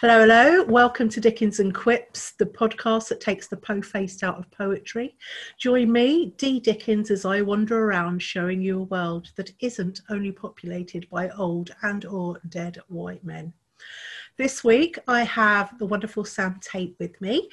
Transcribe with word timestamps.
Hello, 0.00 0.22
hello. 0.22 0.64
Welcome 0.64 1.08
to 1.10 1.20
Dickens 1.20 1.60
and 1.60 1.72
Quips, 1.72 2.32
the 2.32 2.46
podcast 2.46 3.06
that 3.10 3.20
takes 3.20 3.46
the 3.46 3.56
po 3.56 3.80
faced 3.80 4.24
out 4.24 4.36
of 4.36 4.50
poetry. 4.50 5.16
Join 5.56 5.92
me, 5.92 6.34
Dee 6.36 6.58
Dickens, 6.58 7.12
as 7.12 7.24
I 7.24 7.42
wander 7.42 7.78
around 7.78 8.20
showing 8.20 8.60
you 8.60 8.80
a 8.80 8.82
world 8.82 9.30
that 9.36 9.52
isn't 9.60 10.00
only 10.10 10.32
populated 10.32 11.08
by 11.10 11.28
old 11.28 11.70
and 11.82 12.04
or 12.06 12.40
dead 12.48 12.78
white 12.88 13.22
men. 13.22 13.52
This 14.36 14.64
week 14.64 14.98
I 15.06 15.22
have 15.22 15.78
the 15.78 15.86
wonderful 15.86 16.24
Sam 16.24 16.58
Tate 16.60 16.96
with 16.98 17.20
me. 17.20 17.48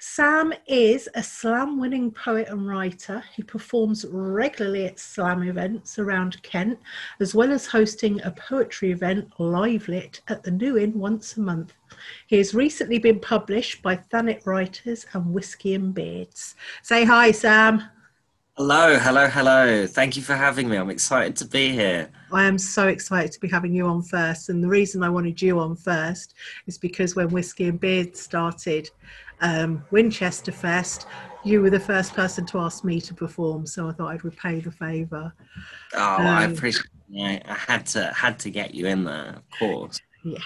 Sam 0.00 0.52
is 0.66 1.08
a 1.14 1.22
slam 1.22 1.78
winning 1.78 2.10
poet 2.10 2.48
and 2.48 2.66
writer. 2.66 3.22
who 3.36 3.44
performs 3.44 4.04
regularly 4.10 4.86
at 4.86 4.98
slam 4.98 5.44
events 5.44 5.96
around 6.00 6.42
Kent, 6.42 6.80
as 7.20 7.36
well 7.36 7.52
as 7.52 7.68
hosting 7.68 8.20
a 8.22 8.32
poetry 8.32 8.90
event, 8.90 9.28
Live 9.38 9.86
Lit, 9.86 10.22
at 10.26 10.42
the 10.42 10.50
New 10.50 10.76
Inn 10.76 10.98
once 10.98 11.36
a 11.36 11.40
month. 11.40 11.72
He 12.26 12.38
has 12.38 12.52
recently 12.52 12.98
been 12.98 13.20
published 13.20 13.80
by 13.80 13.94
Thanet 13.94 14.44
Writers 14.44 15.06
and 15.12 15.32
Whiskey 15.32 15.74
and 15.74 15.94
Beards. 15.94 16.56
Say 16.82 17.04
hi, 17.04 17.30
Sam. 17.30 17.84
Hello, 18.56 18.96
hello, 19.00 19.26
hello. 19.26 19.84
Thank 19.84 20.16
you 20.16 20.22
for 20.22 20.36
having 20.36 20.68
me. 20.68 20.76
I'm 20.76 20.88
excited 20.88 21.34
to 21.38 21.44
be 21.44 21.72
here. 21.72 22.08
I 22.32 22.44
am 22.44 22.56
so 22.56 22.86
excited 22.86 23.32
to 23.32 23.40
be 23.40 23.48
having 23.48 23.74
you 23.74 23.88
on 23.88 24.00
first. 24.00 24.48
And 24.48 24.62
the 24.62 24.68
reason 24.68 25.02
I 25.02 25.08
wanted 25.08 25.42
you 25.42 25.58
on 25.58 25.74
first 25.74 26.34
is 26.68 26.78
because 26.78 27.16
when 27.16 27.30
Whiskey 27.30 27.66
and 27.66 27.80
Beards 27.80 28.20
started, 28.20 28.88
um, 29.40 29.84
Winchester 29.90 30.52
Fest, 30.52 31.08
you 31.42 31.62
were 31.62 31.70
the 31.70 31.80
first 31.80 32.14
person 32.14 32.46
to 32.46 32.58
ask 32.58 32.84
me 32.84 33.00
to 33.00 33.12
perform, 33.12 33.66
so 33.66 33.88
I 33.88 33.92
thought 33.92 34.12
I'd 34.12 34.24
repay 34.24 34.60
the 34.60 34.70
favour. 34.70 35.34
Oh, 35.94 36.14
um, 36.14 36.24
I 36.24 36.44
appreciate. 36.44 36.86
it. 37.10 37.42
I 37.48 37.54
had 37.54 37.86
to 37.86 38.06
had 38.14 38.38
to 38.38 38.50
get 38.50 38.72
you 38.72 38.86
in 38.86 39.02
there, 39.02 39.34
of 39.36 39.58
course. 39.58 40.00
Yeah, 40.24 40.38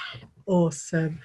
awesome. 0.46 1.20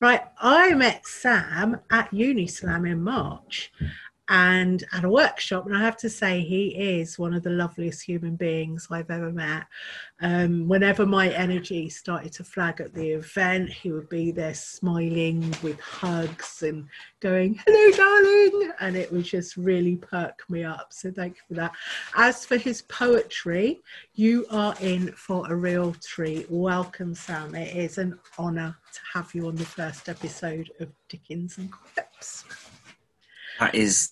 Right, 0.00 0.22
I 0.38 0.72
met 0.74 1.04
Sam 1.04 1.80
at 1.90 2.10
Unislam 2.12 2.88
in 2.88 3.02
March, 3.02 3.72
and 4.28 4.84
at 4.92 5.04
a 5.04 5.08
workshop. 5.08 5.66
And 5.66 5.76
I 5.76 5.80
have 5.80 5.96
to 5.98 6.10
say, 6.10 6.40
he 6.40 6.68
is 6.68 7.18
one 7.18 7.32
of 7.32 7.42
the 7.42 7.50
loveliest 7.50 8.02
human 8.02 8.36
beings 8.36 8.86
I've 8.90 9.10
ever 9.10 9.32
met. 9.32 9.64
Um, 10.20 10.68
whenever 10.68 11.06
my 11.06 11.30
energy 11.30 11.88
started 11.88 12.32
to 12.32 12.44
flag 12.44 12.80
at 12.80 12.92
the 12.92 13.10
event, 13.10 13.70
he 13.70 13.90
would 13.90 14.08
be 14.08 14.30
there 14.30 14.54
smiling 14.54 15.54
with 15.62 15.80
hugs 15.80 16.62
and 16.62 16.86
going, 17.20 17.60
Hello, 17.66 17.96
darling. 17.96 18.72
And 18.80 18.96
it 18.96 19.10
would 19.12 19.24
just 19.24 19.56
really 19.56 19.96
perk 19.96 20.44
me 20.50 20.62
up. 20.64 20.88
So 20.90 21.10
thank 21.10 21.36
you 21.36 21.42
for 21.48 21.54
that. 21.54 21.72
As 22.14 22.44
for 22.44 22.58
his 22.58 22.82
poetry, 22.82 23.80
you 24.14 24.44
are 24.50 24.74
in 24.80 25.12
for 25.12 25.50
a 25.50 25.56
real 25.56 25.94
treat. 26.02 26.50
Welcome, 26.50 27.14
Sam. 27.14 27.54
It 27.54 27.74
is 27.74 27.96
an 27.96 28.18
honour 28.38 28.76
to 28.92 29.00
have 29.14 29.34
you 29.34 29.48
on 29.48 29.56
the 29.56 29.64
first 29.64 30.08
episode 30.08 30.70
of 30.80 30.88
Dickens 31.08 31.56
and 31.56 31.70
Quips. 31.70 32.44
That 33.58 33.74
is 33.74 34.10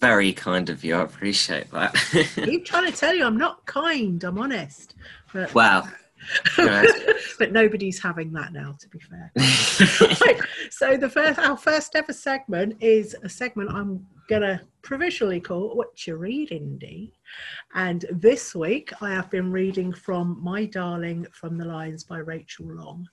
very 0.00 0.32
kind 0.32 0.70
of 0.70 0.84
you. 0.84 0.94
I 0.96 1.02
appreciate 1.02 1.70
that. 1.72 1.94
I 2.12 2.22
keep 2.44 2.64
trying 2.64 2.90
to 2.90 2.96
tell 2.96 3.14
you 3.14 3.24
I'm 3.24 3.36
not 3.36 3.64
kind. 3.66 4.22
I'm 4.24 4.38
honest. 4.38 4.94
But, 5.32 5.54
wow. 5.54 5.88
but 7.38 7.52
nobody's 7.52 8.02
having 8.02 8.32
that 8.32 8.52
now, 8.52 8.76
to 8.80 8.88
be 8.88 8.98
fair. 8.98 9.30
right, 9.36 10.40
so 10.70 10.96
the 10.96 11.08
first, 11.08 11.38
our 11.38 11.56
first 11.56 11.94
ever 11.94 12.12
segment 12.12 12.76
is 12.80 13.14
a 13.22 13.28
segment 13.28 13.70
I'm 13.70 14.06
gonna 14.28 14.60
provisionally 14.82 15.40
call 15.40 15.76
"What 15.76 16.06
You 16.06 16.16
Reading, 16.16 16.78
Dee?" 16.78 17.12
And 17.74 18.04
this 18.10 18.54
week 18.54 18.92
I 19.00 19.10
have 19.10 19.30
been 19.30 19.52
reading 19.52 19.92
from 19.92 20.38
"My 20.42 20.64
Darling 20.64 21.26
from 21.32 21.56
the 21.58 21.64
Lions" 21.64 22.02
by 22.02 22.18
Rachel 22.18 22.66
Long. 22.66 23.08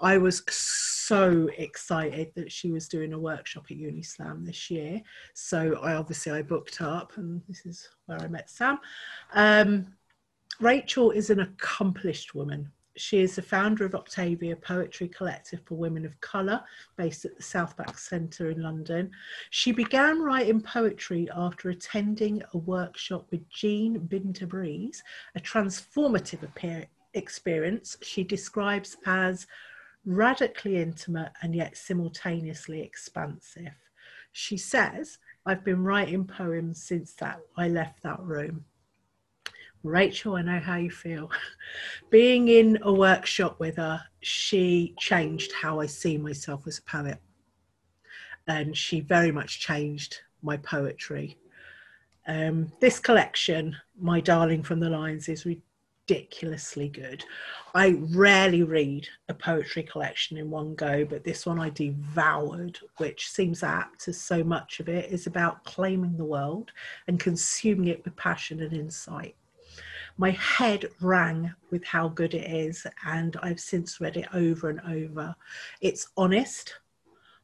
I 0.00 0.18
was 0.18 0.42
so 0.50 1.48
excited 1.56 2.32
that 2.34 2.52
she 2.52 2.70
was 2.70 2.88
doing 2.88 3.12
a 3.12 3.18
workshop 3.18 3.66
at 3.70 3.78
Unislam 3.78 4.44
this 4.44 4.70
year. 4.70 5.00
So 5.34 5.78
I 5.82 5.94
obviously 5.94 6.32
I 6.32 6.42
booked 6.42 6.82
up, 6.82 7.16
and 7.16 7.40
this 7.48 7.64
is 7.64 7.88
where 8.06 8.20
I 8.20 8.28
met 8.28 8.50
Sam. 8.50 8.78
Um, 9.34 9.86
Rachel 10.60 11.10
is 11.10 11.30
an 11.30 11.40
accomplished 11.40 12.34
woman. 12.34 12.70
She 12.98 13.20
is 13.20 13.36
the 13.36 13.42
founder 13.42 13.84
of 13.84 13.94
Octavia 13.94 14.56
Poetry 14.56 15.08
Collective 15.08 15.60
for 15.66 15.74
Women 15.76 16.06
of 16.06 16.18
Colour, 16.22 16.62
based 16.96 17.26
at 17.26 17.36
the 17.36 17.42
South 17.42 17.76
Bank 17.76 17.98
Centre 17.98 18.50
in 18.50 18.62
London. 18.62 19.10
She 19.50 19.70
began 19.70 20.22
writing 20.22 20.62
poetry 20.62 21.28
after 21.34 21.68
attending 21.68 22.42
a 22.54 22.58
workshop 22.58 23.26
with 23.30 23.46
Jean 23.50 24.00
Binta 24.00 24.92
a 25.34 25.40
transformative 25.40 26.86
experience 27.14 27.96
she 28.02 28.24
describes 28.24 28.96
as 29.06 29.46
radically 30.06 30.80
intimate 30.80 31.32
and 31.42 31.54
yet 31.54 31.76
simultaneously 31.76 32.80
expansive. 32.80 33.74
She 34.32 34.56
says, 34.56 35.18
I've 35.44 35.64
been 35.64 35.82
writing 35.82 36.24
poems 36.24 36.82
since 36.82 37.14
that 37.14 37.40
I 37.56 37.68
left 37.68 38.02
that 38.02 38.20
room. 38.20 38.64
Rachel, 39.82 40.36
I 40.36 40.42
know 40.42 40.58
how 40.58 40.76
you 40.76 40.90
feel. 40.90 41.30
Being 42.10 42.48
in 42.48 42.78
a 42.82 42.92
workshop 42.92 43.60
with 43.60 43.76
her, 43.76 44.02
she 44.20 44.94
changed 44.98 45.52
how 45.52 45.80
I 45.80 45.86
see 45.86 46.18
myself 46.18 46.66
as 46.66 46.78
a 46.78 46.82
poet. 46.82 47.18
And 48.48 48.76
she 48.76 49.00
very 49.00 49.32
much 49.32 49.60
changed 49.60 50.20
my 50.42 50.56
poetry. 50.56 51.36
Um, 52.28 52.72
this 52.80 52.98
collection, 52.98 53.76
My 54.00 54.20
Darling 54.20 54.62
from 54.62 54.80
the 54.80 54.90
Lions, 54.90 55.28
is 55.28 55.46
re- 55.46 55.62
ridiculously 56.08 56.88
good. 56.88 57.24
I 57.74 57.98
rarely 58.10 58.62
read 58.62 59.08
a 59.28 59.34
poetry 59.34 59.82
collection 59.82 60.36
in 60.36 60.50
one 60.50 60.74
go, 60.74 61.04
but 61.04 61.24
this 61.24 61.44
one 61.46 61.60
I 61.60 61.70
devoured, 61.70 62.78
which 62.98 63.30
seems 63.30 63.62
apt 63.62 64.08
as 64.08 64.20
so 64.20 64.44
much 64.44 64.80
of 64.80 64.88
it 64.88 65.10
is 65.10 65.26
about 65.26 65.64
claiming 65.64 66.16
the 66.16 66.24
world 66.24 66.70
and 67.08 67.18
consuming 67.18 67.88
it 67.88 68.04
with 68.04 68.16
passion 68.16 68.62
and 68.62 68.72
insight. 68.72 69.34
My 70.18 70.30
head 70.30 70.86
rang 71.00 71.52
with 71.70 71.84
how 71.84 72.08
good 72.08 72.34
it 72.34 72.50
is, 72.50 72.86
and 73.04 73.36
I've 73.42 73.60
since 73.60 74.00
read 74.00 74.16
it 74.16 74.28
over 74.32 74.70
and 74.70 74.80
over. 74.88 75.34
It's 75.80 76.08
honest, 76.16 76.78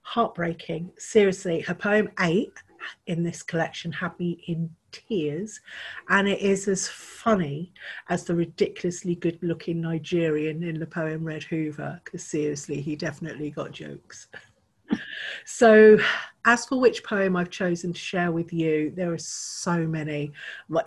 heartbreaking. 0.03 0.93
Seriously, 0.99 1.61
her 1.61 1.75
poem 1.75 2.09
Eight 2.21 2.55
in 3.06 3.23
this 3.23 3.43
collection 3.43 3.93
had 3.93 4.19
me 4.19 4.43
in 4.47 4.75
tears 4.92 5.60
and 6.08 6.28
it 6.28 6.41
is 6.41 6.69
as 6.69 6.88
funny 6.88 7.72
as 8.08 8.25
the 8.25 8.34
ridiculously 8.34 9.14
good 9.14 9.38
looking 9.42 9.80
Nigerian 9.80 10.62
in 10.62 10.78
the 10.78 10.86
poem 10.86 11.25
Red 11.25 11.42
Hoover 11.44 12.00
because 12.04 12.22
seriously 12.25 12.80
he 12.80 12.97
definitely 12.97 13.50
got 13.50 13.72
jokes. 13.72 14.28
so 15.44 15.98
as 16.44 16.66
for 16.66 16.78
which 16.78 17.02
poem 17.04 17.36
I've 17.36 17.50
chosen 17.50 17.92
to 17.92 17.98
share 17.98 18.32
with 18.32 18.52
you 18.52 18.92
there 18.94 19.12
are 19.12 19.19
so 19.19 19.86
many 19.86 20.32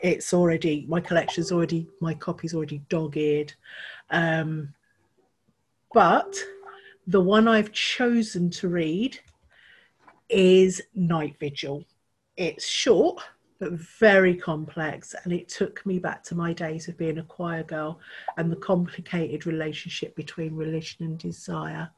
it's 0.01 0.33
already 0.33 0.85
my 0.87 1.01
collection's 1.01 1.51
already 1.51 1.87
my 1.99 2.13
copy's 2.13 2.53
already 2.53 2.81
dog-eared 2.89 3.53
um, 4.11 4.73
but 5.93 6.37
the 7.07 7.21
one 7.21 7.47
I've 7.47 7.71
chosen 7.71 8.49
to 8.51 8.67
read 8.67 9.19
is 10.29 10.81
Night 10.93 11.35
Vigil. 11.39 11.85
It's 12.35 12.67
short 12.67 13.21
but 13.59 13.71
very 13.71 14.35
complex, 14.35 15.15
and 15.23 15.31
it 15.31 15.47
took 15.47 15.85
me 15.85 15.99
back 15.99 16.23
to 16.23 16.35
my 16.35 16.53
days 16.53 16.87
of 16.87 16.97
being 16.97 17.19
a 17.19 17.23
choir 17.23 17.63
girl 17.63 17.99
and 18.37 18.51
the 18.51 18.57
complicated 18.57 19.45
relationship 19.45 20.15
between 20.15 20.55
religion 20.55 21.05
and 21.05 21.17
desire. 21.17 21.89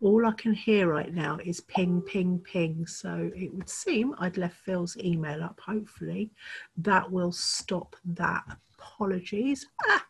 All 0.00 0.26
I 0.26 0.32
can 0.32 0.52
hear 0.52 0.88
right 0.88 1.14
now 1.14 1.38
is 1.44 1.60
ping, 1.60 2.02
ping, 2.02 2.40
ping. 2.40 2.86
So 2.86 3.30
it 3.34 3.54
would 3.54 3.68
seem 3.68 4.14
I'd 4.18 4.36
left 4.36 4.56
Phil's 4.56 4.96
email 4.98 5.42
up. 5.42 5.60
Hopefully, 5.64 6.30
that 6.78 7.10
will 7.10 7.32
stop 7.32 7.96
that. 8.04 8.44
Apologies. 8.78 9.66
Ah, 9.88 10.04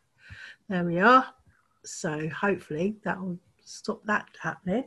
there 0.68 0.84
we 0.84 0.98
are. 0.98 1.26
So 1.84 2.28
hopefully 2.30 2.96
that 3.04 3.20
will 3.20 3.38
stop 3.62 4.02
that 4.06 4.26
happening. 4.40 4.84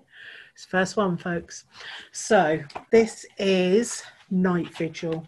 It's 0.54 0.66
first 0.66 0.98
one, 0.98 1.16
folks. 1.16 1.66
So 2.12 2.60
this 2.92 3.26
is 3.38 4.04
Night 4.32 4.76
Vigil. 4.76 5.26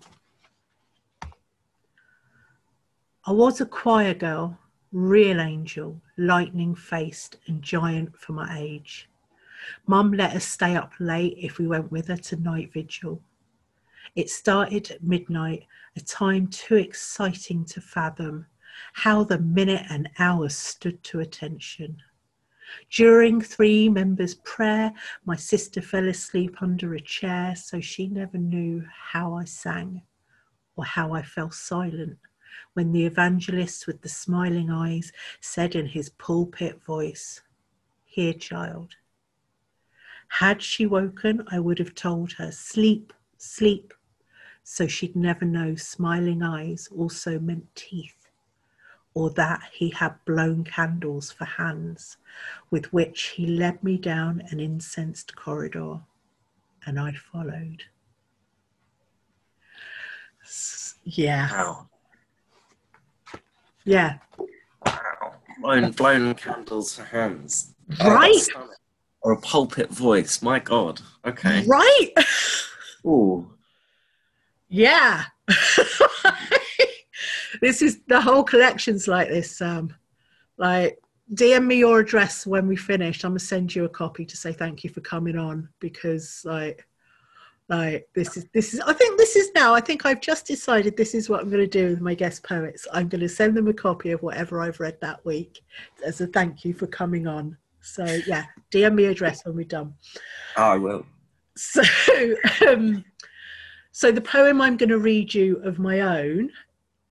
I 3.29 3.31
was 3.31 3.61
a 3.61 3.65
choir 3.67 4.15
girl, 4.15 4.57
real 4.91 5.39
angel, 5.39 6.01
lightning 6.17 6.73
faced 6.73 7.37
and 7.45 7.61
giant 7.61 8.17
for 8.17 8.33
my 8.33 8.57
age. 8.57 9.07
Mum 9.85 10.13
let 10.13 10.35
us 10.35 10.45
stay 10.45 10.75
up 10.75 10.93
late 10.99 11.37
if 11.37 11.59
we 11.59 11.67
went 11.67 11.91
with 11.91 12.07
her 12.07 12.17
to 12.17 12.37
night 12.37 12.73
vigil. 12.73 13.21
It 14.15 14.31
started 14.31 14.89
at 14.89 15.03
midnight, 15.03 15.67
a 15.95 15.99
time 15.99 16.47
too 16.47 16.77
exciting 16.77 17.65
to 17.65 17.81
fathom, 17.81 18.47
how 18.93 19.23
the 19.25 19.37
minute 19.37 19.85
and 19.91 20.09
hour 20.17 20.49
stood 20.49 21.03
to 21.03 21.19
attention. 21.19 22.01
During 22.89 23.41
three 23.41 23.89
members' 23.89 24.39
prayer, 24.43 24.91
my 25.25 25.35
sister 25.35 25.83
fell 25.83 26.07
asleep 26.07 26.63
under 26.63 26.95
a 26.95 26.99
chair, 26.99 27.55
so 27.55 27.79
she 27.79 28.07
never 28.07 28.39
knew 28.39 28.83
how 28.91 29.35
I 29.35 29.45
sang 29.45 30.01
or 30.75 30.83
how 30.83 31.13
I 31.13 31.21
fell 31.21 31.51
silent 31.51 32.17
when 32.73 32.91
the 32.91 33.05
evangelist 33.05 33.87
with 33.87 34.01
the 34.01 34.09
smiling 34.09 34.69
eyes 34.69 35.11
said 35.39 35.75
in 35.75 35.87
his 35.87 36.09
pulpit 36.09 36.83
voice, 36.83 37.41
Here, 38.05 38.33
child. 38.33 38.95
Had 40.29 40.61
she 40.61 40.85
woken, 40.85 41.43
I 41.51 41.59
would 41.59 41.79
have 41.79 41.95
told 41.95 42.33
her, 42.33 42.51
Sleep, 42.51 43.13
sleep, 43.37 43.93
so 44.63 44.87
she'd 44.87 45.15
never 45.15 45.45
know 45.45 45.75
smiling 45.75 46.43
eyes 46.43 46.87
also 46.95 47.39
meant 47.39 47.75
teeth, 47.75 48.29
or 49.15 49.31
that 49.31 49.63
he 49.73 49.89
had 49.89 50.23
blown 50.25 50.63
candles 50.63 51.31
for 51.31 51.45
hands 51.45 52.17
with 52.69 52.93
which 52.93 53.29
he 53.29 53.47
led 53.47 53.83
me 53.83 53.97
down 53.97 54.41
an 54.51 54.59
incensed 54.59 55.35
corridor, 55.35 56.01
and 56.85 56.99
I 56.99 57.13
followed. 57.13 57.83
Yeah, 61.03 61.51
Wow. 61.51 61.88
Yeah, 63.89 64.17
Wow. 64.85 65.33
Blown, 65.61 65.91
blown 65.91 66.35
candles 66.35 66.95
for 66.95 67.03
hands. 67.03 67.73
Oh, 67.99 68.11
right, 68.11 68.35
stunning. 68.35 68.69
Or 69.21 69.31
a 69.33 69.37
pulpit 69.41 69.89
voice. 69.89 70.41
My 70.41 70.59
God. 70.59 71.01
Okay. 71.25 71.65
right. 71.65 72.11
Ooh. 73.05 73.51
Yeah. 74.69 75.25
this 77.61 77.81
is 77.81 77.99
the 78.07 78.21
whole 78.21 78.43
collection's 78.43 79.07
like 79.07 79.27
this, 79.27 79.59
Um, 79.61 79.93
Like, 80.57 80.99
DM 81.33 81.65
me 81.65 81.77
your 81.77 81.99
address 81.99 82.45
when 82.45 82.67
we 82.67 82.75
finish. 82.75 83.23
I'm 83.23 83.31
gonna 83.31 83.39
send 83.39 83.75
you 83.75 83.85
a 83.85 83.89
copy 83.89 84.25
to 84.25 84.37
say 84.37 84.53
thank 84.53 84.83
you 84.83 84.89
for 84.89 85.01
coming 85.01 85.37
on 85.37 85.67
because, 85.79 86.41
like, 86.45 86.87
like 87.69 88.07
this 88.15 88.35
is 88.35 88.45
this 88.53 88.73
is. 88.73 88.79
I 88.81 88.93
think 88.93 89.17
this 89.17 89.35
is 89.35 89.51
now. 89.53 89.73
I 89.73 89.81
think 89.81 90.05
I've 90.05 90.21
just 90.21 90.47
decided 90.47 90.97
this 90.97 91.13
is 91.13 91.29
what 91.29 91.41
I'm 91.41 91.49
gonna 91.49 91.67
do 91.67 91.89
with 91.89 92.01
my 92.01 92.15
guest 92.15 92.43
poets. 92.43 92.87
I'm 92.91 93.07
gonna 93.07 93.29
send 93.29 93.55
them 93.55 93.67
a 93.67 93.73
copy 93.73 94.11
of 94.11 94.21
whatever 94.23 94.61
I've 94.61 94.79
read 94.79 94.97
that 95.01 95.23
week 95.25 95.61
as 96.05 96.19
a 96.19 96.27
thank 96.27 96.65
you 96.65 96.73
for 96.73 96.87
coming 96.87 97.27
on. 97.27 97.57
So 97.81 98.05
yeah, 98.27 98.45
DM 98.71 98.95
me 98.95 99.05
address 99.05 99.45
when 99.45 99.55
we're 99.55 99.65
done. 99.65 99.93
Oh, 100.57 100.63
I 100.63 100.77
will. 100.77 101.05
So, 101.55 101.81
um, 102.67 103.03
so 103.91 104.11
the 104.11 104.21
poem 104.21 104.61
I'm 104.61 104.77
going 104.77 104.89
to 104.89 104.99
read 104.99 105.33
you 105.33 105.57
of 105.63 105.77
my 105.79 106.01
own 106.01 106.49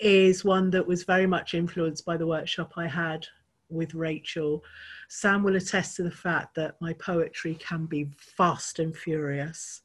is 0.01 0.45
one 0.45 0.71
that 0.71 0.87
was 0.87 1.05
very 1.05 1.27
much 1.27 1.55
influenced 1.55 2.05
by 2.05 2.17
the 2.17 2.27
workshop 2.27 2.73
I 2.77 2.87
had 2.87 3.27
with 3.69 3.95
Rachel. 3.95 4.63
Sam 5.09 5.43
will 5.43 5.57
attest 5.57 5.97
to 5.97 6.03
the 6.03 6.11
fact 6.11 6.55
that 6.55 6.81
my 6.81 6.93
poetry 6.95 7.55
can 7.57 7.87
be 7.87 8.11
fast 8.17 8.79
and 8.79 8.97
furious. 8.97 9.83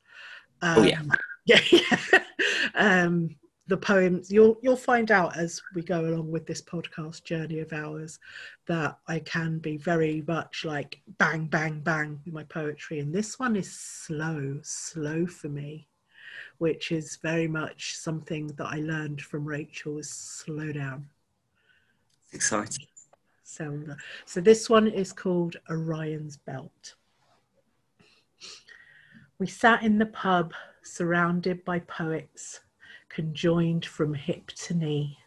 Um, 0.63 0.77
Oh, 0.79 0.83
yeah. 0.83 1.01
yeah, 1.45 1.59
yeah. 1.71 2.23
Um, 2.75 3.35
the 3.67 3.77
poems 3.77 4.29
you'll 4.31 4.57
you'll 4.61 4.75
find 4.75 5.09
out 5.09 5.37
as 5.37 5.61
we 5.73 5.81
go 5.81 6.01
along 6.01 6.29
with 6.31 6.45
this 6.45 6.61
podcast 6.61 7.23
journey 7.23 7.59
of 7.59 7.71
ours 7.71 8.19
that 8.67 8.97
I 9.07 9.19
can 9.19 9.59
be 9.59 9.77
very 9.77 10.21
much 10.27 10.65
like 10.65 10.99
bang 11.17 11.45
bang 11.47 11.79
bang 11.79 12.19
with 12.25 12.33
my 12.33 12.43
poetry 12.43 12.99
and 12.99 13.13
this 13.13 13.39
one 13.39 13.55
is 13.55 13.71
slow 13.71 14.59
slow 14.63 15.25
for 15.25 15.47
me 15.47 15.87
which 16.57 16.91
is 16.91 17.17
very 17.23 17.47
much 17.47 17.95
something 17.95 18.47
that 18.57 18.67
I 18.67 18.79
learned 18.79 19.21
from 19.21 19.45
Rachel 19.45 19.97
is 19.97 20.09
slow 20.09 20.73
down 20.73 21.07
It's 22.25 22.33
exciting. 22.33 22.87
sound 23.43 23.95
so 24.25 24.41
this 24.41 24.69
one 24.69 24.87
is 24.87 25.13
called 25.13 25.55
Orion's 25.69 26.35
Belt 26.35 26.95
we 29.43 29.47
sat 29.47 29.83
in 29.83 29.97
the 29.97 30.05
pub 30.05 30.53
surrounded 30.83 31.65
by 31.65 31.77
poets 31.79 32.61
conjoined 33.09 33.85
from 33.85 34.13
hip 34.13 34.47
to 34.47 34.73
knee. 34.73 35.17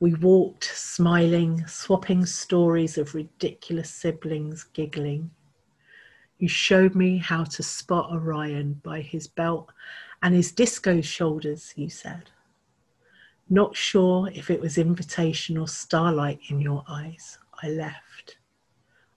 We 0.00 0.14
walked, 0.14 0.64
smiling, 0.64 1.64
swapping 1.68 2.26
stories 2.26 2.98
of 2.98 3.14
ridiculous 3.14 3.90
siblings 3.90 4.64
giggling. 4.64 5.30
You 6.40 6.48
showed 6.48 6.96
me 6.96 7.18
how 7.18 7.44
to 7.44 7.62
spot 7.62 8.10
Orion 8.10 8.80
by 8.82 9.02
his 9.02 9.28
belt 9.28 9.70
and 10.20 10.34
his 10.34 10.50
disco 10.50 11.00
shoulders, 11.00 11.72
you 11.76 11.88
said. 11.88 12.30
Not 13.48 13.76
sure 13.76 14.28
if 14.34 14.50
it 14.50 14.60
was 14.60 14.78
invitation 14.78 15.56
or 15.56 15.68
starlight 15.68 16.40
in 16.48 16.60
your 16.60 16.82
eyes, 16.88 17.38
I 17.62 17.68
left. 17.68 18.38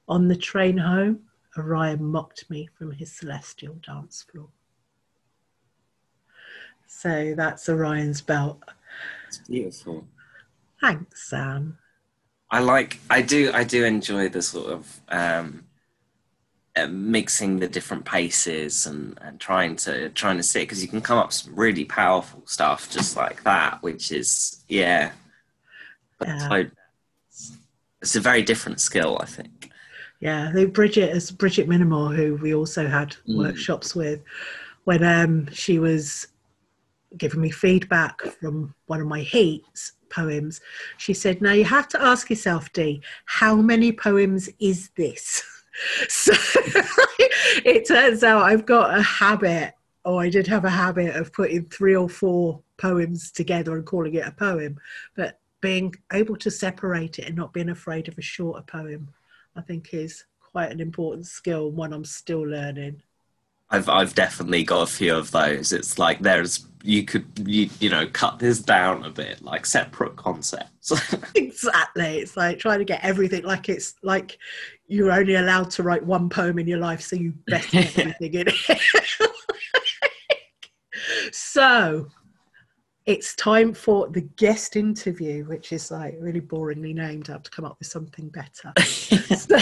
On 0.08 0.28
the 0.28 0.36
train 0.36 0.78
home, 0.78 1.22
Orion 1.58 2.04
mocked 2.04 2.50
me 2.50 2.68
from 2.78 2.92
his 2.92 3.12
celestial 3.12 3.76
dance 3.86 4.24
floor. 4.32 4.48
So 6.88 7.34
that's 7.36 7.68
Orion's 7.70 8.22
belt. 8.22 8.62
It's 9.28 9.40
beautiful. 9.40 10.06
Thanks, 10.80 11.30
Sam. 11.30 11.78
I 12.50 12.60
like. 12.60 13.00
I 13.10 13.22
do. 13.22 13.52
I 13.54 13.64
do 13.64 13.86
enjoy 13.86 14.28
the 14.30 14.42
sort 14.42 14.72
of 14.74 15.00
um, 15.08 15.64
uh, 16.76 16.88
mixing 16.88 17.60
the 17.60 17.68
different 17.68 18.04
paces 18.04 18.86
and, 18.86 19.18
and 19.22 19.40
trying 19.40 19.76
to 19.78 20.10
trying 20.10 20.38
to 20.38 20.44
sit 20.44 20.62
because 20.64 20.82
you 20.82 20.90
can 20.90 21.02
come 21.02 21.18
up 21.18 21.28
with 21.28 21.36
some 21.36 21.56
really 21.56 21.86
powerful 21.86 22.42
stuff 22.46 22.90
just 22.90 23.16
like 23.16 23.44
that, 23.44 23.82
which 23.82 24.12
is 24.12 24.64
yeah. 24.68 25.12
But 26.18 26.28
Yeah. 26.28 26.50
so- 26.50 26.72
it's 28.02 28.16
a 28.16 28.20
very 28.20 28.42
different 28.42 28.82
skill, 28.82 29.20
I 29.22 29.26
think. 29.28 29.71
Yeah, 30.22 30.54
I 30.56 30.66
Bridget 30.66 31.16
is 31.16 31.32
Bridget 31.32 31.68
Minamore, 31.68 32.16
who 32.16 32.36
we 32.36 32.54
also 32.54 32.88
had 32.88 33.16
Mm. 33.28 33.38
workshops 33.38 33.96
with, 33.96 34.22
when 34.84 35.04
um, 35.04 35.48
she 35.52 35.80
was 35.80 36.28
giving 37.18 37.42
me 37.42 37.50
feedback 37.50 38.22
from 38.40 38.74
one 38.86 39.02
of 39.02 39.08
my 39.08 39.22
heats 39.22 39.94
poems. 40.10 40.62
She 40.98 41.14
said, 41.14 41.42
"Now 41.42 41.54
you 41.54 41.66
have 41.66 41.88
to 41.90 42.02
ask 42.02 42.30
yourself, 42.30 42.72
Dee, 42.72 43.02
how 43.26 43.56
many 43.56 43.92
poems 43.92 44.48
is 44.60 44.90
this?" 44.96 45.44
so 46.08 46.34
it 47.66 47.88
turns 47.88 48.24
out 48.24 48.44
I've 48.44 48.66
got 48.68 48.96
a 48.98 49.02
habit, 49.02 49.74
or 50.06 50.22
I 50.22 50.30
did 50.30 50.46
have 50.48 50.66
a 50.66 50.70
habit 50.70 51.16
of 51.16 51.34
putting 51.34 51.66
three 51.66 51.96
or 51.96 52.08
four 52.10 52.62
poems 52.78 53.32
together 53.32 53.76
and 53.76 53.86
calling 53.86 54.14
it 54.14 54.28
a 54.28 54.32
poem, 54.32 54.80
but 55.16 55.40
being 55.62 55.96
able 56.14 56.36
to 56.36 56.52
separate 56.52 57.18
it 57.18 57.26
and 57.26 57.36
not 57.36 57.54
being 57.54 57.70
afraid 57.70 58.08
of 58.08 58.18
a 58.18 58.22
shorter 58.22 58.64
poem 58.64 59.10
I 59.56 59.62
think 59.62 59.94
is 59.94 60.24
quite 60.40 60.72
an 60.72 60.80
important 60.80 61.28
skill, 61.28 61.72
one 61.72 61.94
I'm 61.94 62.06
still 62.06 62.42
learning. 62.42 63.02
I've 63.70 63.88
I've 63.88 64.14
definitely 64.14 64.64
got 64.64 64.84
a 64.84 64.92
few 64.92 65.16
of 65.16 65.32
those. 65.32 65.72
It's 65.72 65.98
like 65.98 66.20
there's 66.20 66.68
you 66.84 67.04
could 67.06 67.26
you 67.46 67.70
you 67.80 67.90
know 67.90 68.06
cut 68.08 68.38
this 68.38 68.60
down 68.60 69.06
a 69.06 69.10
bit, 69.10 69.42
like 69.42 69.66
separate 69.66 70.18
concepts. 70.18 70.92
exactly. 71.36 72.18
It's 72.18 72.36
like 72.36 72.60
trying 72.60 72.80
to 72.80 72.86
get 72.86 73.04
everything 73.04 73.44
like 73.44 73.70
it's 73.70 73.96
like 74.04 74.38
you're 74.88 75.12
only 75.12 75.36
allowed 75.36 75.72
to 75.72 75.84
write 75.84 76.06
one 76.06 76.28
poem 76.28 76.60
in 76.60 76.68
your 76.68 76.80
life, 76.80 77.02
so 77.02 77.16
you 77.16 77.34
best 77.48 77.72
get 77.72 77.98
everything 77.98 78.34
in 78.34 78.48
it. 78.50 79.32
so 81.32 82.08
it's 83.06 83.36
time 83.36 83.74
for 83.74 84.08
the 84.08 84.22
guest 84.22 84.76
interview, 84.76 85.44
which 85.46 85.72
is 85.72 85.92
like 85.92 86.16
really 86.20 86.42
boringly 86.42 86.94
named. 86.94 87.30
I 87.30 87.34
have 87.34 87.44
to 87.44 87.52
come 87.52 87.66
up 87.66 87.78
with 87.80 87.88
something 87.88 88.30
better. 88.30 88.74
so 89.36 89.58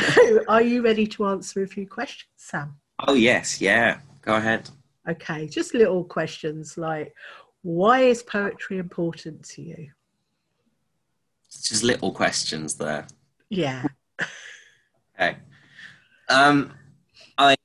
are 0.47 0.61
you 0.61 0.81
ready 0.81 1.07
to 1.07 1.27
answer 1.27 1.63
a 1.63 1.67
few 1.67 1.87
questions, 1.87 2.29
Sam? 2.35 2.75
oh 3.07 3.13
yes, 3.13 3.61
yeah. 3.61 3.99
Go 4.21 4.35
ahead. 4.35 4.69
Okay, 5.09 5.47
just 5.47 5.73
little 5.73 6.03
questions 6.03 6.77
like 6.77 7.13
why 7.61 8.01
is 8.01 8.23
poetry 8.23 8.77
important 8.77 9.43
to 9.43 9.61
you? 9.61 9.91
It's 11.45 11.67
just 11.69 11.83
little 11.83 12.11
questions 12.11 12.75
there. 12.75 13.07
Yeah. 13.49 13.83
Okay. 15.21 15.35
Um, 16.29 16.71
I 17.37 17.57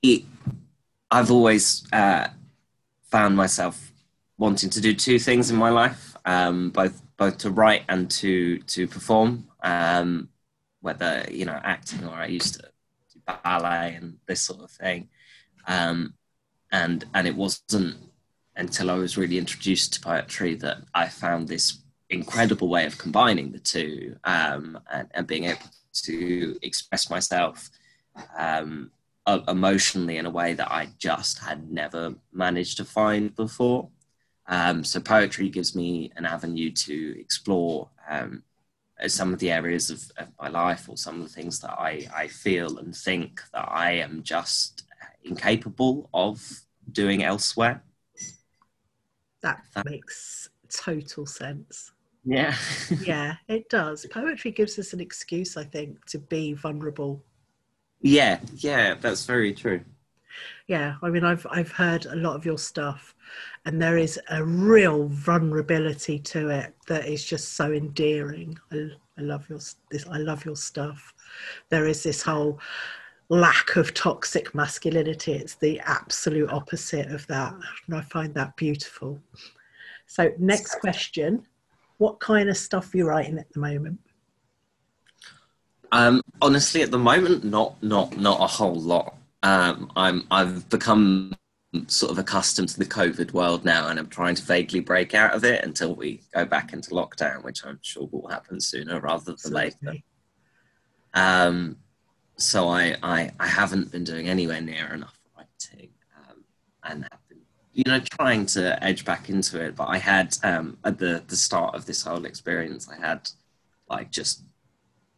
I've 1.09 1.31
always 1.31 1.87
uh, 1.93 2.27
found 3.05 3.37
myself 3.37 3.93
wanting 4.39 4.71
to 4.71 4.81
do 4.81 4.95
two 4.95 5.19
things 5.19 5.51
in 5.51 5.57
my 5.57 5.71
life, 5.71 6.17
um, 6.25 6.71
both 6.71 7.03
both 7.17 7.39
to 7.39 7.51
write 7.51 7.85
and 7.89 8.11
to 8.11 8.59
to 8.59 8.87
perform. 8.87 9.49
Um, 9.63 10.29
whether 10.81 11.25
you 11.31 11.45
know 11.45 11.59
acting 11.65 12.07
or 12.07 12.15
I 12.15 12.27
used 12.27 12.55
to 12.55 12.63
do 13.13 13.21
ballet 13.43 13.95
and 13.95 14.19
this 14.27 14.43
sort 14.43 14.63
of 14.63 14.71
thing, 14.71 15.09
um, 15.67 16.15
and 16.73 17.05
and 17.15 17.27
it 17.27 17.35
wasn't 17.35 17.97
until 18.57 18.91
I 18.91 18.95
was 18.95 19.17
really 19.17 19.39
introduced 19.39 19.95
to 19.95 20.01
poetry 20.01 20.55
that 20.57 20.79
I 20.95 21.09
found 21.09 21.49
this 21.49 21.79
incredible 22.11 22.69
way 22.69 22.87
of 22.87 22.99
combining 22.99 23.51
the 23.51 23.59
two 23.59 24.17
um, 24.25 24.79
and, 24.93 25.09
and 25.13 25.27
being 25.27 25.45
able 25.45 25.71
to 25.93 26.57
express 26.63 27.11
myself 27.11 27.71
um, 28.39 28.91
emotionally 29.49 30.19
in 30.19 30.27
a 30.27 30.31
way 30.31 30.55
that 30.55 30.71
I 30.71 30.89
just 30.99 31.39
had 31.39 31.71
never 31.71 32.15
managed 32.33 32.77
to 32.77 32.85
find 32.85 33.35
before. 33.35 33.89
Um, 34.47 34.85
so 34.85 35.01
poetry 35.01 35.49
gives 35.49 35.75
me 35.75 36.13
an 36.17 36.27
avenue 36.27 36.71
to 36.71 37.19
explore 37.21 37.89
um, 38.09 38.43
some 39.07 39.33
of 39.33 39.39
the 39.39 39.51
areas 39.51 39.91
of, 39.91 40.03
of 40.19 40.29
my 40.41 40.49
life 40.49 40.89
or 40.89 40.97
some 40.97 41.17
of 41.17 41.23
the 41.23 41.29
things 41.35 41.61
that 41.61 41.73
I, 41.73 42.07
I 42.15 42.29
feel 42.29 42.79
and 42.79 42.95
think 42.95 43.41
that 43.53 43.69
I 43.71 43.93
am 43.93 44.23
just 44.23 44.85
incapable 45.25 46.09
of 46.13 46.43
doing 46.93 47.23
elsewhere. 47.23 47.83
That 49.43 49.63
makes 49.85 50.49
total 50.69 51.27
sense. 51.27 51.93
Yeah. 52.25 52.55
Yeah, 52.99 53.37
it 53.49 53.69
does. 53.69 54.07
Poetry 54.07 54.51
gives 54.53 54.79
us 54.79 54.93
an 54.93 55.01
excuse, 55.01 55.57
I 55.57 55.65
think, 55.65 56.05
to 56.07 56.19
be 56.19 56.55
vulnerable. 56.55 57.25
yeah, 58.01 58.41
yeah, 58.57 58.95
that's 58.95 59.25
very 59.27 59.53
true. 59.53 59.81
Yeah, 60.67 60.97
I 61.03 61.11
mean, 61.11 61.25
I've 61.25 61.47
I've 61.51 61.73
heard 61.73 62.07
a 62.07 62.17
lot 62.17 62.37
of 62.37 62.45
your 62.45 62.59
stuff, 62.59 63.15
and 63.67 63.81
there 63.81 63.97
is 63.97 64.21
a 64.31 64.45
real 64.45 65.09
vulnerability 65.09 66.19
to 66.19 66.51
it 66.51 66.75
that 66.87 67.07
is 67.07 67.25
just 67.25 67.55
so 67.55 67.73
endearing. 67.73 68.59
I, 68.71 68.91
I 69.19 69.23
love 69.23 69.49
your 69.49 69.61
this. 69.91 70.07
I 70.11 70.19
love 70.19 70.45
your 70.45 70.57
stuff. 70.57 71.15
There 71.71 71.87
is 71.87 72.03
this 72.03 72.23
whole 72.23 72.61
lack 73.31 73.77
of 73.77 73.95
toxic 73.95 74.55
masculinity. 74.55 75.33
It's 75.33 75.55
the 75.55 75.81
absolute 75.81 76.51
opposite 76.51 77.11
of 77.11 77.27
that, 77.29 77.55
and 77.87 77.97
I 77.97 78.03
find 78.03 78.35
that 78.35 78.55
beautiful. 78.57 79.19
So, 80.07 80.33
next 80.39 80.81
question: 80.81 81.47
What 81.99 82.21
kind 82.21 82.51
of 82.51 82.57
stuff 82.57 82.93
are 82.93 82.97
you 82.99 83.09
writing 83.09 83.39
at 83.39 83.51
the 83.53 83.61
moment? 83.61 83.99
Um, 85.91 86.23
honestly, 86.43 86.83
at 86.83 86.91
the 86.91 86.99
moment, 86.99 87.45
not 87.45 87.83
not 87.83 88.19
not 88.19 88.41
a 88.41 88.47
whole 88.47 88.75
lot. 88.75 89.17
Um, 89.43 89.91
I'm 89.97 90.27
I've 90.31 90.69
become 90.69 91.35
sort 91.87 92.13
of 92.13 92.19
accustomed 92.19 92.69
to 92.71 92.79
the 92.79 92.85
COVID 92.85 93.33
world 93.33 93.65
now, 93.65 93.89
and 93.89 93.99
I'm 93.99 94.09
trying 94.09 94.35
to 94.37 94.43
vaguely 94.43 94.81
break 94.81 95.15
out 95.15 95.35
of 95.35 95.45
it 95.45 95.65
until 95.65 95.95
we 95.95 96.21
go 96.33 96.45
back 96.45 96.73
into 96.73 96.91
lockdown, 96.91 97.43
which 97.43 97.65
I'm 97.65 97.79
sure 97.83 98.09
will 98.11 98.29
happen 98.29 98.61
sooner 98.61 99.01
rather 99.01 99.25
than 99.25 99.35
Absolutely. 99.35 99.75
later. 99.87 99.99
Um, 101.15 101.77
so 102.37 102.69
I, 102.69 102.97
I 103.03 103.31
I 103.39 103.47
haven't 103.47 103.93
been 103.93 104.05
doing 104.05 104.29
anywhere 104.29 104.61
near 104.61 104.93
enough 104.95 105.19
writing, 105.37 105.91
um, 106.17 106.45
and 106.85 107.03
have 107.11 107.29
been 107.29 107.41
you 107.73 107.85
know 107.87 108.01
trying 108.01 108.47
to 108.47 108.83
edge 108.83 109.05
back 109.05 109.29
into 109.29 109.61
it. 109.63 109.77
But 109.77 109.89
I 109.89 109.99
had 109.99 110.37
um, 110.43 110.79
at 110.85 110.99
the 110.99 111.23
the 111.27 111.37
start 111.37 111.75
of 111.75 111.87
this 111.87 112.03
whole 112.03 112.25
experience, 112.25 112.89
I 112.89 112.97
had 112.97 113.29
like 113.89 114.11
just 114.11 114.43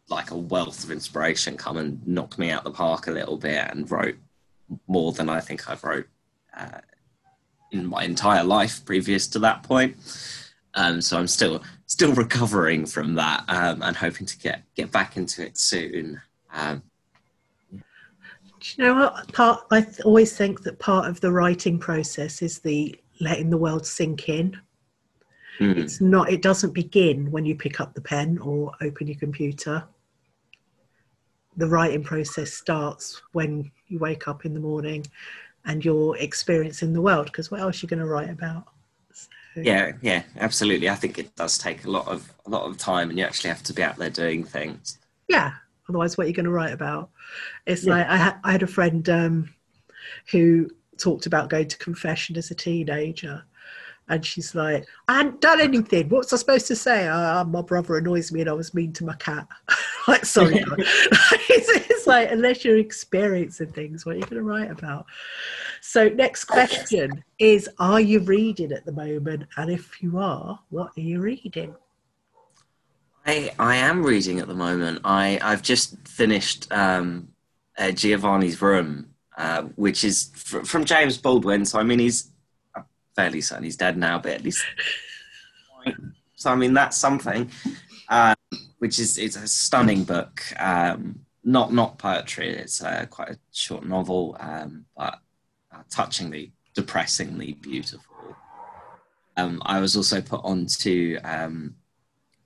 like 0.09 0.31
a 0.31 0.37
wealth 0.37 0.85
of 0.85 0.91
inspiration 0.91 1.57
come 1.57 1.79
and 1.79 2.07
knock 2.07 2.39
me 2.39 2.51
out 2.51 2.65
the 2.65 2.71
park 2.71 3.09
a 3.09 3.11
little 3.11 3.37
bit 3.37 3.69
and 3.71 3.91
wrote 3.91 4.17
more 4.87 5.13
than 5.13 5.29
I 5.29 5.41
think 5.41 5.69
I've 5.69 5.83
wrote 5.83 6.07
uh, 6.57 6.81
in 7.73 7.87
my 7.87 8.05
entire 8.05 8.45
life 8.45 8.85
previous 8.85 9.27
to 9.29 9.39
that 9.41 9.63
point. 9.63 9.97
Um, 10.75 11.01
so 11.01 11.19
I'm 11.19 11.27
still 11.27 11.63
still 11.87 12.13
recovering 12.15 12.85
from 12.85 13.15
that 13.15 13.45
um, 13.49 13.83
and 13.83 13.97
hoping 13.97 14.27
to 14.27 14.39
get 14.39 14.63
get 14.75 14.91
back 14.91 15.17
into 15.17 15.45
it 15.45 15.57
soon. 15.57 16.21
Um, 16.53 16.83
Do 17.71 17.81
you 18.77 18.85
know 18.85 18.95
what? 18.95 19.33
Part 19.33 19.65
I 19.71 19.81
th- 19.81 20.01
always 20.01 20.37
think 20.37 20.63
that 20.63 20.79
part 20.79 21.09
of 21.09 21.21
the 21.21 21.33
writing 21.33 21.79
process 21.79 22.43
is 22.43 22.59
the 22.59 22.99
letting 23.21 23.51
the 23.51 23.59
world 23.59 23.87
sink 23.87 24.29
in. 24.29 24.61
Mm. 25.59 25.79
It's 25.79 26.01
not. 26.03 26.31
It 26.31 26.43
doesn't 26.43 26.75
begin 26.75 27.31
when 27.31 27.47
you 27.47 27.57
pick 27.57 27.81
up 27.81 27.95
the 27.95 28.03
pen 28.03 28.39
or 28.39 28.73
open 28.83 29.07
your 29.07 29.17
computer 29.17 29.85
the 31.57 31.67
writing 31.67 32.03
process 32.03 32.53
starts 32.53 33.23
when 33.33 33.71
you 33.89 33.99
wake 33.99 34.29
up 34.29 34.45
in 34.45 34.55
the 34.55 34.61
morning 34.61 35.07
and 35.67 35.85
your 35.85 36.17
experience 36.19 36.83
in 36.83 36.93
the 36.93 37.01
world 37.01 37.27
because 37.27 37.51
what 37.51 37.61
else 37.61 37.83
are 37.83 37.87
you 37.87 37.89
going 37.89 38.01
to 38.01 38.07
write 38.07 38.31
about 38.31 38.65
so, 39.13 39.29
yeah 39.57 39.93
yeah 40.01 40.23
absolutely 40.39 40.89
i 40.89 40.95
think 40.95 41.19
it 41.19 41.35
does 41.37 41.59
take 41.59 41.85
a 41.85 41.91
lot 41.91 42.07
of 42.07 42.33
a 42.47 42.51
lot 42.51 42.69
of 42.69 42.77
time 42.79 43.11
and 43.11 43.19
you 43.19 43.25
actually 43.25 43.49
have 43.49 43.63
to 43.63 43.73
be 43.73 43.83
out 43.83 43.97
there 43.97 44.11
doing 44.11 44.45
things 44.45 44.99
yeah 45.29 45.53
otherwise 45.89 46.17
what 46.17 46.25
are 46.25 46.29
you 46.29 46.35
going 46.35 46.45
to 46.45 46.51
write 46.51 46.73
about 46.73 47.11
it's 47.67 47.85
yeah. 47.85 47.95
like 47.95 48.07
I, 48.07 48.17
ha- 48.17 48.41
I 48.45 48.53
had 48.53 48.63
a 48.63 48.67
friend 48.67 49.09
um, 49.09 49.55
who 50.31 50.69
talked 50.99 51.27
about 51.27 51.51
going 51.51 51.69
to 51.69 51.79
confession 51.79 52.37
as 52.37 52.51
a 52.51 52.55
teenager 52.55 53.43
and 54.09 54.25
she's 54.25 54.55
like, 54.55 54.87
I 55.09 55.17
hadn't 55.17 55.41
done 55.41 55.61
anything. 55.61 56.09
What's 56.09 56.33
I 56.33 56.37
supposed 56.37 56.69
to 56.69 56.77
say? 56.77 57.09
Uh, 57.09 57.45
my 57.45 57.63
brother 57.63 57.97
annoys 57.97 58.31
me 58.31 58.41
and 58.41 58.51
I 58.51 58.53
was 58.53 58.73
mean 58.73 58.93
to 58.95 59.05
my 59.05 59.17
cat. 59.17 59.49
like, 60.09 60.25
sorry. 60.25 60.55
it's, 60.79 61.91
it's, 61.91 62.07
like, 62.07 62.31
unless 62.31 62.65
you're 62.65 62.79
experiencing 62.79 63.73
things, 63.73 64.07
what 64.07 64.17
are 64.17 64.19
you 64.19 64.25
going 64.25 64.37
to 64.37 64.43
write 64.43 64.71
about? 64.71 65.07
So, 65.81 66.09
next 66.09 66.45
question 66.45 67.25
is 67.39 67.69
Are 67.79 68.01
you 68.01 68.21
reading 68.21 68.73
at 68.73 68.85
the 68.85 68.93
moment? 68.93 69.45
And 69.57 69.71
if 69.71 70.03
you 70.03 70.19
are, 70.19 70.59
what 70.71 70.93
are 70.97 71.01
you 71.01 71.21
reading? 71.21 71.75
I, 73.27 73.53
I 73.59 73.77
am 73.77 74.05
reading 74.05 74.39
at 74.39 74.47
the 74.47 74.55
moment. 74.55 75.01
I, 75.05 75.41
I've 75.43 75.63
just 75.63 75.97
finished 76.07 76.73
um, 76.73 77.29
uh, 77.77 77.91
Giovanni's 77.91 78.63
Room, 78.63 79.11
uh, 79.37 79.63
which 79.75 80.05
is 80.05 80.31
fr- 80.35 80.63
from 80.63 80.85
James 80.85 81.19
Baldwin. 81.19 81.65
So, 81.65 81.81
I 81.81 81.83
mean, 81.83 81.99
he's 81.99 82.31
fairly 83.17 83.41
certain 83.41 83.65
he's 83.65 83.77
dead 83.77 83.97
now, 83.97 84.19
but 84.19 84.33
at 84.33 84.45
least. 84.45 84.65
so 86.37 86.51
I 86.51 86.55
mean 86.55 86.75
that's 86.75 86.97
something, 86.97 87.51
um, 88.09 88.35
which 88.79 88.99
is 88.99 89.19
it's 89.19 89.37
a 89.37 89.47
stunning 89.47 90.05
book. 90.05 90.43
Um, 90.59 91.21
not 91.45 91.73
not 91.73 91.99
poetry. 91.99 92.51
It's 92.51 92.83
uh, 92.83 93.07
quite 93.09 93.31
a 93.31 93.39
short 93.53 93.87
novel, 93.87 94.37
um, 94.41 94.85
but 94.97 95.21
uh, 95.73 95.83
touchingly, 95.91 96.53
depressingly 96.75 97.55
beautiful. 97.55 98.17
Um, 99.37 99.63
I 99.65 99.81
was 99.81 99.97
also 99.97 100.21
put 100.21 100.41
on 100.45 100.67
to 100.67 101.19
um, 101.19 101.75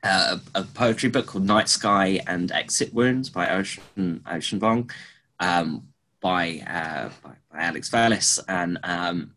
a, 0.02 0.40
a, 0.54 0.64
poetry 0.64 1.08
book 1.08 1.26
called 1.26 1.44
Night 1.44 1.68
Sky 1.68 2.20
and 2.26 2.50
Exit 2.50 2.92
Wounds 2.92 3.30
by 3.30 3.48
Ocean 3.50 4.22
Ocean 4.28 4.58
Vuong, 4.58 4.90
um, 5.38 5.86
by, 6.20 6.62
uh, 6.66 7.10
by, 7.22 7.30
by 7.52 7.62
Alex 7.62 7.88
Vellis, 7.90 8.40
and 8.48 8.78
um, 8.82 9.34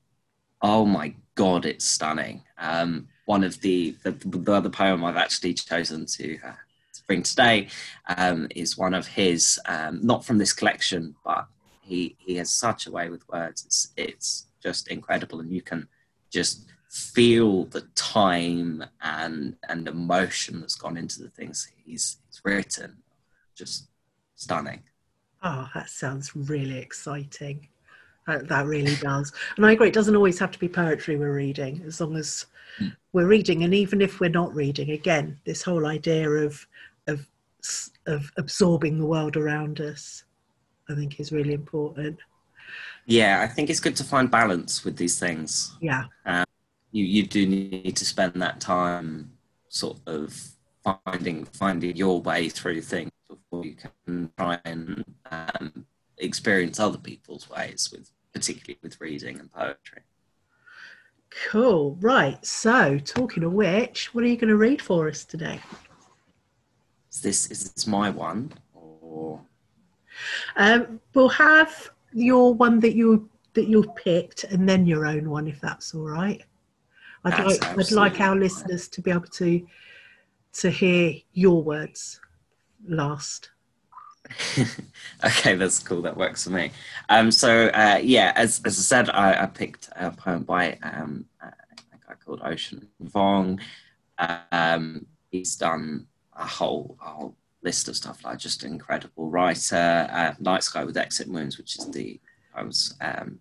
oh 0.62 0.86
my 0.86 1.14
god, 1.36 1.66
it's 1.66 1.86
stunning. 1.86 2.42
Um, 2.58 3.08
one 3.26 3.44
of 3.44 3.62
the, 3.62 3.96
the, 4.04 4.12
the 4.12 4.52
other 4.52 4.70
poem 4.70 5.04
I've 5.04 5.18
actually 5.18 5.54
chosen 5.54 6.06
to, 6.06 6.38
uh, 6.44 6.52
to 6.94 7.04
bring 7.08 7.24
today 7.24 7.68
um, 8.18 8.48
is 8.56 8.78
one 8.78 8.94
of 8.94 9.08
his, 9.08 9.60
um, 9.66 10.00
not 10.04 10.26
from 10.26 10.38
this 10.38 10.54
collection, 10.54 11.16
but 11.24 11.48
he 11.82 12.16
he 12.18 12.36
has 12.38 12.50
such 12.50 12.88
a 12.88 12.92
way 12.92 13.10
with 13.10 13.28
words. 13.28 13.66
It's 13.66 13.94
it's 13.98 14.48
just 14.62 14.88
incredible, 14.88 15.42
and 15.42 15.52
you 15.52 15.62
can 15.62 15.88
just 16.30 16.66
feel 16.90 17.66
the 17.66 17.82
time 17.96 18.84
and 19.02 19.56
and 19.68 19.88
emotion 19.88 20.62
that's 20.62 20.76
gone 20.76 20.98
into 20.98 21.22
the 21.22 21.30
things 21.30 21.70
he's, 21.86 22.18
he's 22.30 22.42
written. 22.44 22.98
Just 23.56 23.90
stunning. 24.36 24.82
Oh, 25.44 25.68
that 25.76 25.90
sounds 25.90 26.36
really 26.36 26.78
exciting. 26.78 27.68
That, 28.26 28.48
that 28.48 28.66
really 28.66 28.96
does. 28.96 29.34
And 29.58 29.66
I 29.66 29.74
agree, 29.74 29.90
it 29.90 29.94
doesn't 29.94 30.16
always 30.16 30.40
have 30.40 30.52
to 30.52 30.60
be 30.60 30.70
poetry 30.70 31.18
we're 31.18 31.36
reading, 31.36 31.84
as 31.86 32.00
long 32.00 32.16
as 32.16 32.46
mm. 32.80 32.96
we're 33.12 33.28
reading. 33.28 33.64
And 33.64 33.74
even 33.74 34.02
if 34.02 34.20
we're 34.20 34.30
not 34.30 34.54
reading, 34.54 34.92
again, 34.92 35.40
this 35.46 35.62
whole 35.62 35.86
idea 35.86 36.30
of, 36.30 36.66
of, 37.08 37.28
of 38.08 38.32
absorbing 38.38 39.00
the 39.00 39.06
world 39.06 39.38
around 39.38 39.80
us, 39.80 40.24
I 40.90 40.96
think 40.96 41.20
is 41.20 41.32
really 41.32 41.54
important. 41.54 42.20
Yeah, 43.06 43.42
I 43.42 43.48
think 43.48 43.70
it's 43.70 43.80
good 43.80 43.96
to 43.98 44.04
find 44.04 44.32
balance 44.32 44.86
with 44.86 44.98
these 44.98 45.20
things. 45.20 45.76
Yeah. 45.82 46.06
Um, 46.26 46.46
you, 46.92 47.04
you 47.06 47.24
do 47.24 47.46
need 47.46 47.96
to 47.98 48.06
spend 48.06 48.42
that 48.42 48.62
time 48.62 49.32
sort 49.68 49.98
of 50.06 50.54
finding 50.84 51.46
finding 51.46 51.96
your 51.96 52.22
way 52.22 52.50
through 52.50 52.82
things 52.82 53.12
before 53.28 53.66
you 53.66 53.76
can 54.06 54.30
try 54.38 54.60
and 54.66 55.04
um, 55.32 55.86
experience 56.18 56.80
other 56.80 56.98
people's 56.98 57.50
ways 57.50 57.90
with 57.92 58.12
particularly 58.34 58.78
with 58.84 59.00
reading 59.00 59.40
and 59.40 59.52
poetry 59.52 60.02
cool. 61.50 61.98
Right. 62.00 62.44
So 62.46 63.00
talking 63.00 63.44
of 63.44 63.54
which 63.54 64.14
what 64.14 64.24
are 64.24 64.28
you 64.28 64.38
going 64.38 64.50
to 64.50 64.58
read 64.58 64.82
for 64.82 65.08
us 65.08 65.26
today? 65.26 65.60
Is 67.12 67.22
this 67.22 67.52
is 67.52 67.72
this 67.72 67.88
my 67.88 68.10
one 68.10 68.54
or? 68.74 69.42
Um, 70.56 71.00
we'll 71.14 71.30
have 71.30 71.92
your 72.12 72.54
one 72.54 72.80
that 72.82 72.96
you 72.96 73.30
that 73.54 73.68
you've 73.68 73.96
picked 73.96 74.44
and 74.46 74.68
then 74.68 74.86
your 74.86 75.06
own 75.06 75.30
one 75.30 75.48
if 75.48 75.60
that's 75.62 75.94
all 75.94 76.10
right. 76.10 76.42
I'd 77.26 77.34
that's 77.34 77.62
like 77.62 77.80
i'd 77.80 77.92
like 77.92 78.20
our 78.20 78.36
listeners 78.36 78.88
to 78.90 79.02
be 79.02 79.12
able 79.12 79.28
to 79.28 79.66
to 80.54 80.70
hear 80.70 81.16
your 81.32 81.64
words 81.64 82.20
last 82.88 83.50
okay, 85.26 85.56
that's 85.56 85.80
cool. 85.80 86.02
That 86.02 86.18
works 86.18 86.44
for 86.44 86.52
me. 86.52 86.72
Um, 87.10 87.32
so 87.32 87.68
uh, 87.68 88.00
yeah, 88.02 88.34
as, 88.36 88.62
as 88.66 88.78
I 88.78 88.82
said, 88.82 89.10
I, 89.10 89.44
I 89.44 89.46
picked 89.46 89.90
a 89.96 90.12
poem 90.12 90.44
by 90.44 90.78
um, 90.84 91.26
a 91.42 91.52
guy 92.08 92.16
called 92.24 92.42
Ocean 92.44 92.88
Vuong. 93.04 93.60
Um, 94.52 95.06
he's 95.32 95.56
done 95.56 96.08
a 96.34 96.46
whole, 96.46 96.98
a 97.02 97.10
whole 97.10 97.36
list 97.62 97.88
of 97.88 97.96
stuff 97.96 98.24
like 98.24 98.38
just 98.38 98.64
an 98.64 98.72
incredible 98.72 99.30
writer. 99.30 100.08
Uh, 100.12 100.34
Night 100.40 100.64
Sky 100.64 100.84
with 100.84 100.98
Exit 100.98 101.28
Wounds, 101.28 101.58
which 101.58 101.78
is 101.78 101.90
the 101.92 102.20
I 102.54 102.64
was 102.64 102.96
um, 103.02 103.40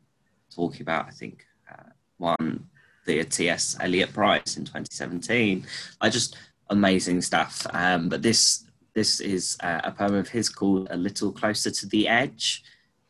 talking 0.54 0.82
about. 0.82 1.06
I 1.06 1.10
think 1.10 1.44
uh, 1.70 1.90
won 2.18 2.66
the 3.04 3.24
T.S. 3.24 3.76
Eliot 3.80 4.12
Prize 4.12 4.56
in 4.56 4.64
2017. 4.64 5.66
I 6.00 6.08
just 6.08 6.36
amazing 6.70 7.20
stuff. 7.20 7.66
Um, 7.72 8.08
but 8.08 8.22
this 8.22 8.64
this 8.94 9.20
is 9.20 9.56
uh, 9.60 9.80
a 9.84 9.92
poem 9.92 10.14
of 10.14 10.28
his 10.28 10.48
called 10.48 10.88
A 10.90 10.96
Little 10.96 11.32
Closer 11.32 11.70
to 11.70 11.86
the 11.86 12.08
Edge 12.08 12.62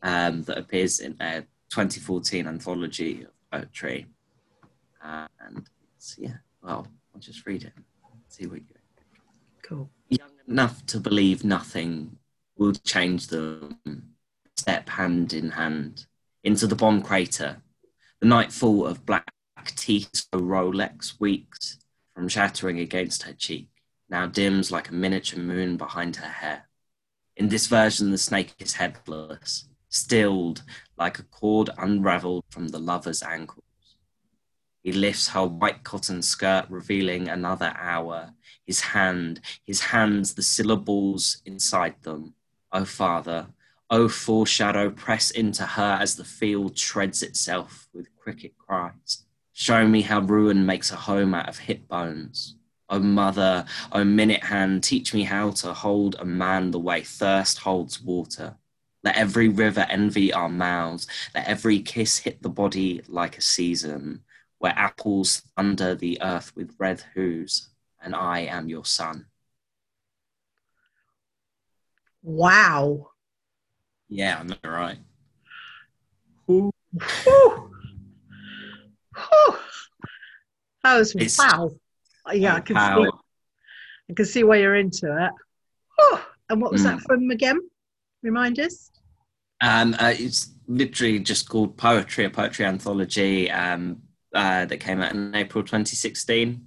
um, 0.03 0.43
that 0.45 0.59
appears 0.59 1.01
in 1.01 1.17
a 1.21 1.41
2014 1.71 2.47
anthology 2.47 3.23
of 3.23 3.31
poetry. 3.51 4.07
Uh, 5.03 5.27
and 5.47 5.69
yeah, 6.17 6.37
well, 6.63 6.87
I'll 7.15 7.21
just 7.21 7.47
read 7.47 7.65
it. 7.65 7.73
See 8.29 8.47
what 8.47 8.61
you 8.61 8.67
think. 8.67 8.79
Cool. 9.63 9.91
Young 10.09 10.31
enough 10.49 10.85
to 10.87 11.01
believe 11.01 11.45
nothing 11.45 12.17
will 12.57 12.73
change 12.73 13.29
them. 13.29 13.79
Step 14.57 14.89
hand 14.89 15.33
in 15.33 15.51
hand. 15.51 16.07
into 16.45 16.67
the 16.67 16.77
bomb 16.77 17.03
crater. 17.03 17.63
The 18.21 18.27
nightfall 18.27 18.87
of 18.87 19.07
black 19.07 19.33
teeth 19.67 20.27
Rolex 20.33 21.19
weeks 21.21 21.79
from 22.15 22.29
shattering 22.29 22.79
against 22.79 23.23
her 23.25 23.33
cheek, 23.33 23.69
now 24.13 24.27
dims 24.27 24.71
like 24.71 24.91
a 24.91 24.95
miniature 24.95 25.41
moon 25.41 25.79
behind 25.79 26.17
her 26.17 26.29
hair. 26.29 26.69
In 27.35 27.49
this 27.49 27.67
version, 27.67 28.11
the 28.11 28.19
snake 28.19 28.55
is 28.59 28.75
headless, 28.75 29.67
stilled 29.89 30.63
like 30.99 31.19
a 31.19 31.23
cord 31.23 31.71
unraveled 31.79 32.45
from 32.51 32.69
the 32.69 32.79
lover's 32.79 33.23
ankles. 33.23 33.65
He 34.83 34.93
lifts 34.93 35.29
her 35.29 35.47
white 35.47 35.83
cotton 35.83 36.21
skirt, 36.21 36.67
revealing 36.69 37.27
another 37.27 37.73
hour. 37.79 38.35
His 38.67 38.81
hand, 38.81 39.41
his 39.65 39.81
hands, 39.81 40.35
the 40.35 40.43
syllables 40.43 41.41
inside 41.47 41.95
them. 42.03 42.35
Oh, 42.71 42.85
Father, 42.85 43.47
oh, 43.89 44.09
foreshadow, 44.09 44.91
press 44.91 45.31
into 45.31 45.65
her 45.65 45.99
as 45.99 46.17
the 46.17 46.25
field 46.25 46.77
treads 46.77 47.23
itself 47.23 47.89
with 47.95 48.15
cricket 48.17 48.59
cries. 48.59 49.25
Show 49.55 49.89
me 49.89 50.03
how 50.03 50.21
ruin 50.21 50.67
makes 50.67 50.91
a 50.91 50.97
home 50.97 51.35
out 51.35 51.49
of 51.49 51.61
hip 51.61 51.89
bones. 51.89 52.57
Oh, 52.93 52.99
mother, 52.99 53.65
oh, 53.93 54.05
minute 54.05 54.45
hand, 54.45 54.85
teach 54.85 55.15
me 55.15 55.23
how 55.23 55.51
to 55.53 55.73
hold 55.73 56.17
a 56.19 56.27
man 56.27 56.71
the 56.71 56.79
way 56.79 57.01
thirst 57.01 57.57
holds 57.57 58.03
water. 58.03 58.55
Let 59.03 59.17
every 59.17 59.49
river 59.49 59.87
envy 59.89 60.31
our 60.31 60.51
mouths. 60.51 61.07
Let 61.35 61.49
every 61.49 61.81
kiss 61.81 62.19
hit 62.19 62.43
the 62.43 62.51
body 62.51 63.01
like 63.09 63.39
a 63.39 63.41
season, 63.41 64.25
where 64.59 64.75
apples 64.77 65.41
under 65.57 65.95
the 65.95 66.21
earth 66.21 66.53
with 66.55 66.77
red 66.79 67.03
hooves, 67.15 67.71
and 68.03 68.15
I 68.15 68.41
am 68.41 68.69
your 68.69 68.85
son. 68.85 69.25
Wow. 72.23 73.09
Yeah, 74.11 74.39
I'm 74.39 74.49
not 74.49 74.67
right. 74.67 74.99
Ooh. 76.51 76.71
That 80.85 80.99
was 80.99 81.15
It's- 81.15 81.39
wow. 81.39 81.71
Yeah, 82.33 82.55
I 82.55 82.61
can 82.61 82.77
Wow. 82.77 83.05
see. 83.05 83.11
I 84.11 84.15
can 84.15 84.25
see 84.25 84.45
why 84.45 84.57
you're 84.57 84.77
into 84.77 85.07
it. 85.27 85.33
Oh, 85.99 86.27
and 86.51 86.61
what 86.61 86.73
was 86.73 86.83
that 86.85 86.99
Mm. 86.99 87.03
from 87.03 87.31
again? 87.31 87.61
Remind 88.23 88.59
us. 88.61 88.91
Um, 89.61 89.95
uh, 89.99 90.15
it's 90.19 90.51
literally 90.67 91.19
just 91.21 91.49
called 91.49 91.77
Poetry, 91.77 92.25
a 92.25 92.31
poetry 92.31 92.65
anthology 92.65 93.51
um, 93.51 94.03
uh, 94.35 94.65
that 94.67 94.79
came 94.79 95.01
out 95.01 95.13
in 95.13 95.35
April 95.35 95.63
2016. 95.63 96.67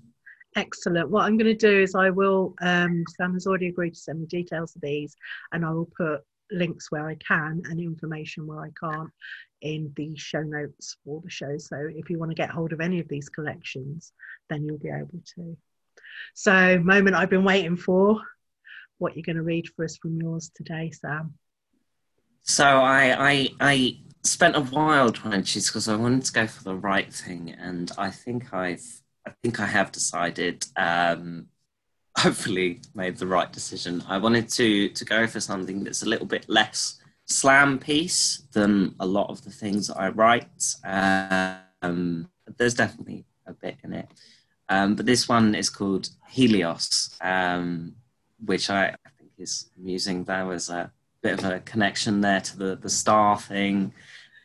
Excellent. 0.56 1.10
What 1.10 1.26
I'm 1.26 1.38
going 1.38 1.58
to 1.58 1.68
do 1.72 1.82
is 1.82 1.96
I 1.96 2.10
will. 2.10 2.56
Um, 2.62 3.04
Sam 3.18 3.34
has 3.34 3.46
already 3.46 3.68
agreed 3.68 3.94
to 3.96 4.00
send 4.00 4.22
me 4.22 4.26
details 4.28 4.74
of 4.76 4.82
these, 4.82 5.16
and 5.52 5.66
I 5.66 5.72
will 5.72 5.90
put 5.98 6.22
links 6.52 6.92
where 6.92 7.08
I 7.08 7.16
can 7.16 7.64
and 7.66 7.80
information 7.80 8.48
where 8.48 8.62
I 8.62 8.70
can't 8.80 9.10
in 9.62 9.92
the 9.96 10.16
show 10.16 10.42
notes 10.42 10.98
for 11.04 11.22
the 11.22 11.30
show. 11.30 11.58
So 11.58 11.90
if 11.94 12.10
you 12.10 12.20
want 12.20 12.32
to 12.32 12.36
get 12.36 12.50
hold 12.50 12.74
of 12.74 12.82
any 12.82 13.00
of 13.00 13.08
these 13.08 13.30
collections, 13.30 14.14
then 14.50 14.64
you'll 14.64 14.78
be 14.78 14.90
able 14.90 15.22
to. 15.36 15.58
So, 16.34 16.80
moment 16.80 17.16
I've 17.16 17.30
been 17.30 17.44
waiting 17.44 17.78
for. 17.78 18.22
What 18.98 19.16
you're 19.16 19.24
going 19.24 19.36
to 19.36 19.44
read 19.44 19.68
for 19.76 19.84
us 19.84 19.98
from 19.98 20.22
yours 20.22 20.52
today, 20.56 20.92
Sam? 20.92 21.34
So 22.44 22.64
I, 22.64 23.32
I, 23.32 23.50
I 23.60 23.98
spent 24.24 24.56
a 24.56 24.62
while 24.62 25.12
trying 25.12 25.42
to 25.42 25.44
choose 25.44 25.68
because 25.68 25.90
I 25.90 25.96
wanted 25.96 26.24
to 26.26 26.32
go 26.32 26.48
for 26.48 26.64
the 26.64 26.76
right 26.76 27.12
thing, 27.12 27.50
and 27.50 27.92
I 27.98 28.12
think 28.12 28.54
I've, 28.54 28.86
I 29.28 29.32
think 29.44 29.60
I 29.60 29.66
have 29.66 29.92
decided. 29.92 30.66
Um, 30.78 31.48
hopefully, 32.18 32.82
made 32.94 33.18
the 33.18 33.28
right 33.28 33.52
decision. 33.52 34.04
I 34.08 34.18
wanted 34.18 34.50
to 34.50 34.90
to 34.90 35.06
go 35.06 35.28
for 35.28 35.40
something 35.40 35.84
that's 35.84 36.04
a 36.04 36.10
little 36.10 36.26
bit 36.26 36.46
less 36.48 37.00
slam 37.26 37.80
piece 37.80 38.44
than 38.54 38.96
a 39.00 39.06
lot 39.06 39.30
of 39.30 39.44
the 39.44 39.52
things 39.52 39.90
I 39.90 40.10
write. 40.10 40.76
Um, 40.84 42.30
there's 42.58 42.74
definitely 42.74 43.26
a 43.48 43.54
bit 43.54 43.78
in 43.84 43.94
it, 43.94 44.08
um, 44.70 44.96
but 44.96 45.06
this 45.06 45.28
one 45.28 45.56
is 45.56 45.70
called 45.70 46.10
Helios, 46.30 47.16
um, 47.22 47.96
which 48.44 48.70
I, 48.70 48.88
I 48.88 49.10
think 49.18 49.32
is 49.38 49.70
amusing. 49.78 50.24
There 50.24 50.46
was 50.46 50.70
a 50.70 50.92
bit 51.22 51.40
of 51.40 51.46
a 51.46 51.60
connection 51.60 52.22
there 52.22 52.42
to 52.42 52.58
the 52.58 52.76
the 52.76 52.90
star 52.90 53.40
thing, 53.40 53.94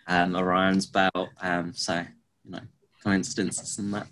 um, 0.06 0.35
Orion's 0.35 0.87
belt. 0.87 1.28
Um, 1.40 1.72
so 1.74 2.04
you 2.44 2.50
know, 2.50 2.61
coincidences 3.02 3.78
and 3.78 3.94
that. 3.94 4.06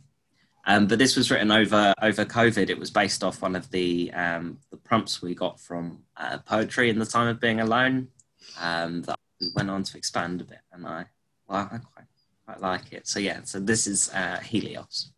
Um, 0.68 0.86
but 0.86 0.98
this 0.98 1.16
was 1.16 1.30
written 1.30 1.50
over 1.50 1.94
over 2.02 2.26
COVID. 2.26 2.68
It 2.68 2.78
was 2.78 2.90
based 2.90 3.24
off 3.24 3.40
one 3.40 3.56
of 3.56 3.70
the 3.70 4.12
um, 4.12 4.58
the 4.70 4.76
prompts 4.76 5.22
we 5.22 5.34
got 5.34 5.58
from 5.58 6.00
uh, 6.18 6.38
poetry 6.44 6.90
in 6.90 6.98
the 6.98 7.06
time 7.06 7.26
of 7.26 7.40
being 7.40 7.60
alone. 7.60 8.08
Um, 8.60 9.00
that 9.02 9.18
went 9.56 9.70
on 9.70 9.82
to 9.82 9.96
expand 9.96 10.42
a 10.42 10.44
bit, 10.44 10.60
and 10.70 10.86
I 10.86 11.06
well, 11.48 11.70
I 11.72 11.78
quite 11.78 12.06
quite 12.44 12.60
like 12.60 12.92
it. 12.92 13.08
So 13.08 13.18
yeah, 13.18 13.40
so 13.44 13.60
this 13.60 13.86
is 13.86 14.10
uh, 14.12 14.40
Helios. 14.40 15.10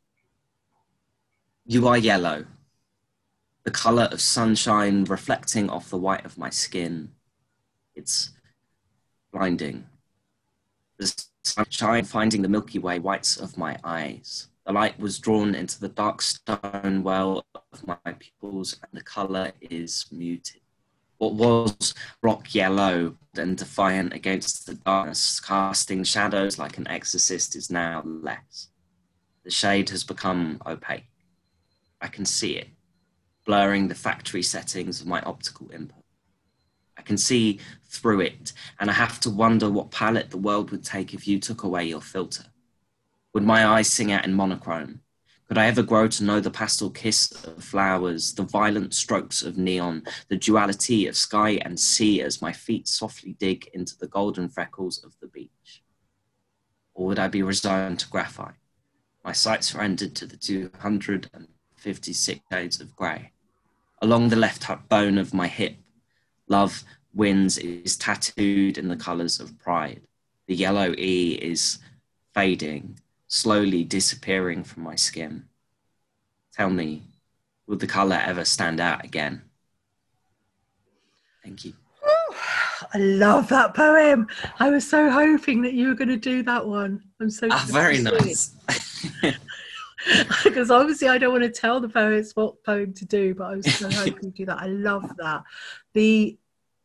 You 1.67 1.89
are 1.89 1.99
yellow, 1.99 2.47
the 3.65 3.73
color 3.73 4.09
of 4.13 4.21
sunshine 4.21 5.03
reflecting 5.05 5.69
off 5.69 5.91
the 5.91 5.99
white 5.99 6.25
of 6.25 6.39
my 6.39 6.51
skin. 6.51 7.11
It's 7.97 8.31
blinding. 9.33 9.87
The 10.99 11.13
sunshine 11.43 12.05
finding 12.05 12.43
the 12.43 12.49
Milky 12.49 12.79
Way 12.79 13.01
whites 13.01 13.37
of 13.37 13.59
my 13.59 13.77
eyes. 13.83 14.47
The 14.71 14.75
light 14.75 15.01
was 15.01 15.19
drawn 15.19 15.57
into 15.57 15.81
the 15.81 15.89
dark 15.89 16.23
stone 16.23 17.03
well 17.03 17.45
of 17.73 17.87
my 17.89 17.97
pupils, 18.21 18.79
and 18.81 19.01
the 19.01 19.03
color 19.03 19.51
is 19.61 20.07
muted. 20.13 20.61
What 21.19 21.35
was 21.35 21.93
rock 22.23 22.55
yellow 22.55 23.17
and 23.35 23.59
defiant 23.59 24.13
against 24.13 24.67
the 24.67 24.75
darkness, 24.75 25.41
casting 25.41 26.05
shadows 26.05 26.57
like 26.57 26.79
an 26.79 26.87
exorcist, 26.87 27.57
is 27.57 27.69
now 27.69 28.05
less. 28.05 28.69
The 29.43 29.51
shade 29.51 29.91
has 29.91 30.05
become 30.05 30.63
opaque. 30.65 31.11
I 32.01 32.07
can 32.07 32.25
see 32.25 32.57
it, 32.57 32.69
blurring 33.45 33.89
the 33.89 33.97
factory 33.97 34.45
settings 34.45 35.01
of 35.01 35.09
my 35.09 35.21
optical 35.23 35.69
input. 35.73 36.05
I 36.97 37.03
can 37.03 37.19
see 37.19 37.59
through 37.89 38.21
it, 38.21 38.53
and 38.79 38.89
I 38.89 38.93
have 38.93 39.19
to 39.23 39.31
wonder 39.31 39.69
what 39.69 39.91
palette 39.91 40.31
the 40.31 40.39
world 40.39 40.71
would 40.71 40.85
take 40.85 41.13
if 41.13 41.27
you 41.27 41.41
took 41.41 41.65
away 41.65 41.87
your 41.87 42.01
filter. 42.01 42.45
Would 43.33 43.45
my 43.45 43.65
eyes 43.65 43.89
sing 43.89 44.11
out 44.11 44.25
in 44.25 44.35
monochrome? 44.35 45.03
Could 45.47 45.59
I 45.59 45.67
ever 45.67 45.83
grow 45.83 46.09
to 46.09 46.25
know 46.25 46.41
the 46.41 46.51
pastel 46.51 46.91
kiss 46.91 47.31
of 47.45 47.63
flowers, 47.63 48.35
the 48.35 48.43
violent 48.43 48.93
strokes 48.93 49.43
of 49.43 49.57
neon, 49.57 50.03
the 50.29 50.37
duality 50.37 51.07
of 51.07 51.17
sky 51.17 51.61
and 51.63 51.79
sea 51.79 52.23
as 52.23 52.43
my 52.43 52.53
feet 52.53 52.89
softly 52.89 53.35
dig 53.35 53.69
into 53.73 53.97
the 53.99 54.09
golden 54.09 54.49
freckles 54.49 55.03
of 55.05 55.15
the 55.21 55.29
beach? 55.29 55.85
Or 56.95 57.07
would 57.07 57.21
I 57.21 57.29
be 57.29 57.43
resigned 57.43 58.01
to 58.01 58.09
graphite, 58.09 58.55
my 59.25 59.33
sight 59.33 59.63
surrendered 59.63 60.17
to 60.17 60.27
the 60.27 60.37
256 60.37 62.41
shades 62.51 62.81
of 62.81 62.97
grey? 62.97 63.31
Along 64.03 64.29
the 64.29 64.37
left 64.37 64.67
bone 64.89 65.19
of 65.19 65.35
my 65.35 65.47
hip, 65.47 65.77
love 66.49 66.83
wins 67.15 67.59
is 67.59 67.97
tattooed 67.97 68.77
in 68.77 68.89
the 68.89 68.97
colours 68.97 69.39
of 69.39 69.59
pride. 69.59 70.03
The 70.47 70.57
yellow 70.57 70.95
E 70.97 71.39
is 71.41 71.79
fading, 72.35 72.99
slowly 73.31 73.85
disappearing 73.85 74.65
from 74.65 74.83
my 74.83 74.97
skin. 74.97 75.45
Tell 76.53 76.69
me, 76.69 77.05
will 77.67 77.77
the 77.79 77.87
colour 77.87 78.21
ever 78.23 78.45
stand 78.45 78.81
out 78.81 79.05
again? 79.05 79.43
Thank 81.43 81.65
you. 81.65 81.73
I 82.93 82.99
love 82.99 83.49
that 83.49 83.75
poem. 83.75 84.27
I 84.59 84.71
was 84.71 84.89
so 84.89 85.11
hoping 85.11 85.63
that 85.63 85.75
you 85.75 85.89
were 85.89 85.95
going 85.95 86.09
to 86.09 86.17
do 86.17 86.43
that 86.43 86.67
one. 86.67 87.03
I'm 87.21 87.31
so 87.31 87.47
Ah, 87.51 87.65
very 87.71 87.99
nice. 88.03 88.55
because 90.43 90.71
obviously 90.71 91.07
I 91.09 91.17
don't 91.19 91.31
want 91.33 91.45
to 91.45 91.51
tell 91.51 91.81
the 91.81 91.89
poets 91.89 92.35
what 92.35 92.65
poem 92.65 92.93
to 92.95 93.05
do, 93.05 93.35
but 93.35 93.45
I 93.45 93.57
was 93.57 93.73
so 93.75 93.89
hoping 93.93 94.33
to 94.33 94.37
do 94.39 94.47
that. 94.47 94.59
I 94.59 94.67
love 94.67 95.09
that. 95.19 95.45
The 95.95 96.37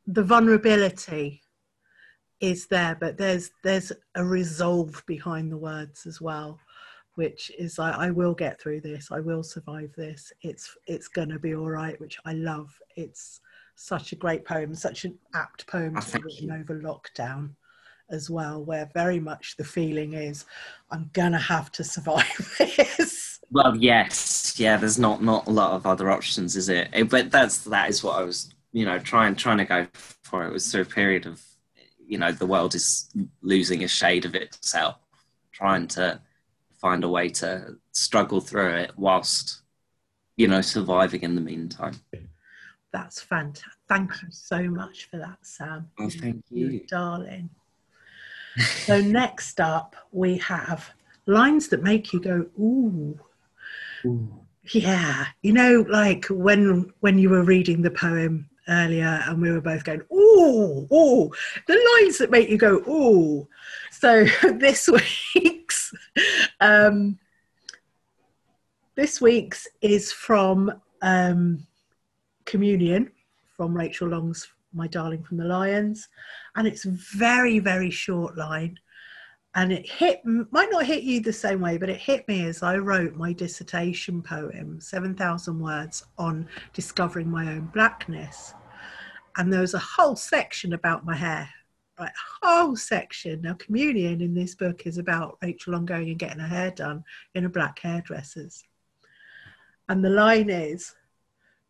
the 0.08 0.24
vulnerability 0.24 1.42
is 2.41 2.67
there, 2.67 2.95
but 3.00 3.17
there's 3.17 3.52
there's 3.63 3.91
a 4.15 4.24
resolve 4.24 5.04
behind 5.08 5.52
the 5.52 5.58
words 5.58 6.06
as 6.06 6.19
well, 6.21 6.60
which 7.15 7.52
is 7.58 7.78
like 7.80 7.95
I 7.95 8.12
will 8.12 8.34
get 8.34 8.60
through 8.60 8.82
this, 8.82 9.10
I 9.12 9.19
will 9.19 9.43
survive 9.43 9.91
this. 9.95 10.32
It's 10.41 10.76
it's 10.88 11.08
gonna 11.08 11.39
be 11.39 11.56
all 11.56 11.69
right, 11.69 12.00
which 12.00 12.17
I 12.26 12.34
love. 12.34 12.74
It's 12.95 13.41
such 13.76 14.12
a 14.12 14.15
great 14.15 14.45
poem, 14.45 14.74
such 14.76 15.06
an 15.06 15.17
apt 15.34 15.67
poem 15.67 15.93
Ah, 15.98 16.02
to 16.02 16.17
be 16.19 16.24
written 16.24 16.52
over 16.52 16.80
lockdown 16.80 17.52
as 18.12 18.30
well, 18.30 18.63
where 18.63 18.89
very 18.93 19.19
much 19.19 19.56
the 19.58 19.63
feeling 19.63 20.13
is 20.13 20.45
I'm 20.91 21.10
gonna 21.13 21.39
have 21.39 21.71
to 21.74 21.84
survive 21.84 22.56
this. 22.78 23.39
well, 23.52 23.76
yes, 23.76 24.60
yeah. 24.60 24.78
There's 24.78 25.00
not 25.00 25.24
not 25.24 25.48
a 25.48 25.52
lot 25.52 25.71
of 25.74 25.86
other 25.86 26.12
options, 26.12 26.56
is 26.56 26.69
it? 26.69 26.89
Eh, 26.93 27.04
But 27.04 27.32
that's 27.32 27.60
that 27.65 27.89
is 27.89 28.04
what 28.04 28.17
I 28.19 28.24
was, 28.24 28.54
you 28.74 28.86
know, 28.86 29.00
trying 29.00 29.36
trying 29.36 29.58
to 29.60 29.65
go 29.65 29.88
for. 30.24 30.45
It 30.45 30.52
was 30.54 30.71
through 30.71 30.82
a 30.82 30.86
period 30.86 31.26
of, 31.26 31.41
you 32.08 32.18
know, 32.18 32.32
the 32.32 32.46
world 32.46 32.76
is 32.76 33.10
losing 33.41 33.84
a 33.84 33.88
shade 33.88 34.26
of 34.26 34.36
itself, 34.36 34.98
trying 35.52 35.88
to 35.88 36.22
find 36.74 37.04
a 37.04 37.10
way 37.10 37.30
to 37.30 37.76
struggle 37.91 38.41
through 38.41 38.76
it 38.76 38.91
whilst, 38.98 39.62
you 40.38 40.48
know, 40.48 40.62
surviving 40.62 41.22
in 41.22 41.36
the 41.36 41.41
meantime. 41.41 41.96
That's 42.91 43.22
fantastic. 43.22 43.72
Thank 43.88 44.12
you 44.22 44.30
so 44.32 44.63
much 44.63 45.10
for 45.10 45.18
that, 45.18 45.38
Sam. 45.41 45.89
Oh, 46.00 46.10
thank 46.10 46.44
You're 46.50 46.72
you. 46.72 46.86
darling. 46.88 47.50
so 48.58 49.02
next 49.02 49.60
up, 49.60 49.96
we 50.12 50.38
have 50.38 50.91
lines 51.26 51.68
that 51.70 51.84
make 51.84 52.13
you 52.13 52.20
go, 52.20 52.46
ooh. 52.60 53.20
Ooh. 54.06 54.39
Yeah, 54.72 55.28
you 55.44 55.54
know, 55.54 55.86
like 55.88 56.26
when 56.26 56.91
when 57.02 57.20
you 57.20 57.30
were 57.30 57.44
reading 57.44 57.82
the 57.84 57.91
poem 57.91 58.50
earlier, 58.67 59.21
and 59.25 59.41
we 59.41 59.51
were 59.51 59.62
both 59.62 59.84
going, 59.84 60.01
oh, 60.12 60.88
oh, 60.91 61.34
the 61.67 61.99
lines 62.01 62.17
that 62.17 62.32
make 62.32 62.49
you 62.49 62.58
go, 62.58 62.84
oh. 62.88 63.47
So 63.91 64.25
this 64.54 64.89
week's, 65.34 65.93
um, 66.60 67.19
this 68.95 69.21
week's 69.21 69.67
is 69.82 70.12
from 70.12 70.71
um, 71.01 71.65
Communion 72.45 73.12
from 73.56 73.75
Rachel 73.75 74.10
Long's 74.10 74.47
"My 74.73 74.88
Darling 74.88 75.23
from 75.23 75.38
the 75.38 75.45
Lions," 75.45 76.10
and 76.56 76.67
it's 76.67 76.84
very 76.84 77.60
very 77.60 77.89
short 77.89 78.38
line 78.38 78.78
and 79.56 79.72
it 79.72 79.89
hit 79.89 80.22
might 80.26 80.70
not 80.70 80.86
hit 80.86 81.04
you 81.04 81.22
the 81.22 81.34
same 81.34 81.62
way 81.62 81.78
but 81.78 81.89
it 81.89 81.98
hit 81.98 82.28
me 82.28 82.46
as 82.46 82.62
i 82.62 82.76
wrote 82.76 83.15
my 83.15 83.34
dissertation 83.34 84.22
poem 84.22 84.80
7000 84.80 85.60
words 85.60 86.04
on 86.18 86.48
discovering 86.74 87.30
my 87.30 87.48
own 87.54 87.70
blackness. 87.74 88.54
And 89.38 89.52
there 89.52 89.62
was 89.62 89.74
a 89.74 89.80
whole 89.80 90.15
section 90.15 90.74
about 90.74 91.06
my 91.06 91.15
hair 91.15 91.50
right? 92.00 92.12
Whole 92.41 92.76
section. 92.76 93.41
Now 93.41 93.54
communion 93.54 94.22
in 94.22 94.34
this 94.34 94.56
book 94.56 94.86
is 94.86 94.98
about 94.98 95.38
rachel 95.41 95.74
long 95.74 95.86
going 95.86 96.10
and 96.10 96.20
getting 96.20 96.39
her 96.39 96.48
hair 96.48 96.72
done 96.72 97.04
in 97.34 97.46
a 97.46 97.50
black 97.50 97.80
hairdresser's. 97.80 98.63
And 99.88 100.04
the 100.04 100.10
line 100.10 100.50
is 100.50 100.94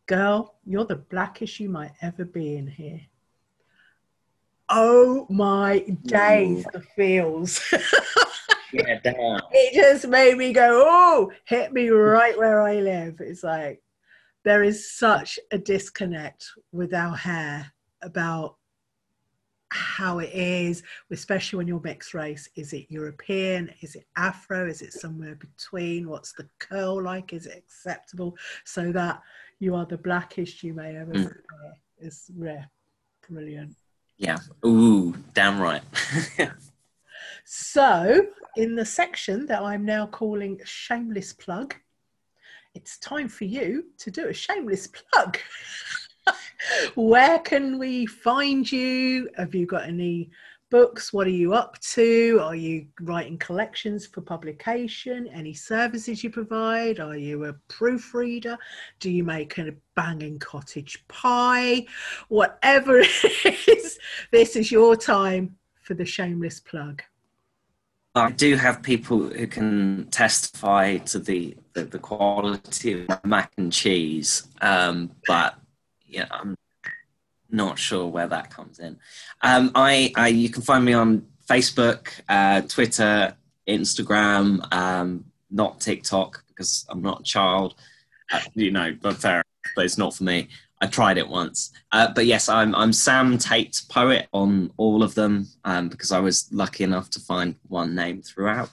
girl 0.06 0.54
you're 0.64 0.84
the 0.84 0.96
blackest 0.96 1.58
you 1.58 1.68
might 1.68 1.92
ever 2.00 2.24
be 2.24 2.56
in 2.56 2.66
here 2.66 3.00
oh 4.68 5.26
my 5.30 5.80
days, 6.04 6.66
the 6.72 6.80
feels. 6.80 7.60
yeah, 8.72 8.98
damn. 9.02 9.40
It 9.52 9.74
just 9.74 10.08
made 10.08 10.36
me 10.36 10.52
go, 10.52 10.84
oh, 10.86 11.32
hit 11.44 11.72
me 11.72 11.88
right 11.88 12.36
where 12.36 12.60
I 12.62 12.80
live. 12.80 13.20
It's 13.20 13.42
like 13.42 13.82
there 14.44 14.62
is 14.62 14.90
such 14.92 15.38
a 15.50 15.58
disconnect 15.58 16.46
with 16.72 16.94
our 16.94 17.16
hair 17.16 17.72
about 18.02 18.56
how 19.70 20.20
it 20.20 20.30
is, 20.32 20.82
especially 21.10 21.56
when 21.56 21.66
you're 21.66 21.80
mixed 21.80 22.14
race. 22.14 22.48
Is 22.54 22.72
it 22.72 22.86
European? 22.88 23.72
Is 23.80 23.96
it 23.96 24.06
Afro? 24.16 24.68
Is 24.68 24.82
it 24.82 24.92
somewhere 24.92 25.34
between? 25.36 26.08
What's 26.08 26.32
the 26.32 26.48
curl 26.58 27.02
like? 27.02 27.32
Is 27.32 27.46
it 27.46 27.56
acceptable? 27.56 28.36
So 28.64 28.92
that 28.92 29.20
you 29.58 29.74
are 29.74 29.86
the 29.86 29.98
blackest 29.98 30.62
you 30.62 30.74
may 30.74 30.96
ever 30.96 31.12
mm. 31.12 31.28
be 31.28 32.06
is 32.06 32.30
rare. 32.36 32.70
Brilliant. 33.28 33.74
Yeah. 34.18 34.38
Ooh, 34.64 35.14
damn 35.34 35.60
right. 35.60 35.82
so, 37.44 38.26
in 38.56 38.74
the 38.74 38.84
section 38.84 39.46
that 39.46 39.62
I'm 39.62 39.84
now 39.84 40.06
calling 40.06 40.60
shameless 40.64 41.34
plug, 41.34 41.74
it's 42.74 42.98
time 42.98 43.28
for 43.28 43.44
you 43.44 43.84
to 43.98 44.10
do 44.10 44.28
a 44.28 44.32
shameless 44.32 44.88
plug. 44.88 45.38
Where 46.94 47.38
can 47.40 47.78
we 47.78 48.06
find 48.06 48.70
you? 48.70 49.28
Have 49.36 49.54
you 49.54 49.66
got 49.66 49.84
any 49.84 50.30
books? 50.76 51.10
What 51.10 51.26
are 51.26 51.30
you 51.44 51.54
up 51.54 51.78
to? 51.94 52.38
Are 52.42 52.54
you 52.54 52.86
writing 53.00 53.38
collections 53.38 54.06
for 54.06 54.20
publication? 54.20 55.26
Any 55.28 55.54
services 55.54 56.22
you 56.22 56.28
provide? 56.28 57.00
Are 57.00 57.16
you 57.16 57.46
a 57.46 57.54
proofreader? 57.68 58.58
Do 59.00 59.10
you 59.10 59.24
make 59.24 59.56
a 59.56 59.72
banging 59.94 60.38
cottage 60.38 61.02
pie? 61.08 61.86
Whatever 62.28 62.98
it 63.00 63.68
is, 63.68 63.98
this 64.32 64.54
is 64.54 64.70
your 64.70 64.96
time 64.96 65.56
for 65.80 65.94
the 65.94 66.04
shameless 66.04 66.60
plug. 66.60 67.02
I 68.14 68.32
do 68.32 68.56
have 68.56 68.82
people 68.82 69.30
who 69.30 69.46
can 69.46 70.08
testify 70.10 70.98
to 70.98 71.18
the, 71.18 71.56
the, 71.72 71.84
the 71.84 71.98
quality 71.98 73.06
of 73.06 73.24
mac 73.24 73.50
and 73.56 73.72
cheese, 73.72 74.46
um, 74.60 75.10
but 75.26 75.58
yeah, 76.06 76.26
I'm 76.30 76.54
not 77.50 77.78
sure 77.78 78.06
where 78.06 78.26
that 78.28 78.50
comes 78.50 78.78
in. 78.78 78.98
Um, 79.42 79.70
I, 79.74 80.12
I, 80.16 80.28
you 80.28 80.48
can 80.48 80.62
find 80.62 80.84
me 80.84 80.92
on 80.92 81.26
Facebook, 81.48 82.08
uh, 82.28 82.62
Twitter, 82.62 83.36
Instagram, 83.68 84.72
um, 84.72 85.24
not 85.50 85.80
TikTok 85.80 86.44
because 86.48 86.86
I'm 86.88 87.02
not 87.02 87.20
a 87.20 87.24
child. 87.24 87.74
Uh, 88.32 88.40
you 88.54 88.70
know, 88.72 88.96
but 89.00 89.16
fair, 89.16 89.44
but 89.76 89.84
it's 89.84 89.98
not 89.98 90.14
for 90.14 90.24
me. 90.24 90.48
I 90.80 90.86
tried 90.86 91.16
it 91.16 91.28
once, 91.28 91.72
uh, 91.92 92.12
but 92.12 92.26
yes, 92.26 92.48
I'm 92.50 92.74
I'm 92.74 92.92
Sam 92.92 93.38
Tate 93.38 93.80
poet 93.88 94.28
on 94.32 94.72
all 94.76 95.02
of 95.02 95.14
them 95.14 95.46
um, 95.64 95.88
because 95.88 96.12
I 96.12 96.18
was 96.18 96.52
lucky 96.52 96.84
enough 96.84 97.08
to 97.10 97.20
find 97.20 97.54
one 97.68 97.94
name 97.94 98.20
throughout. 98.20 98.70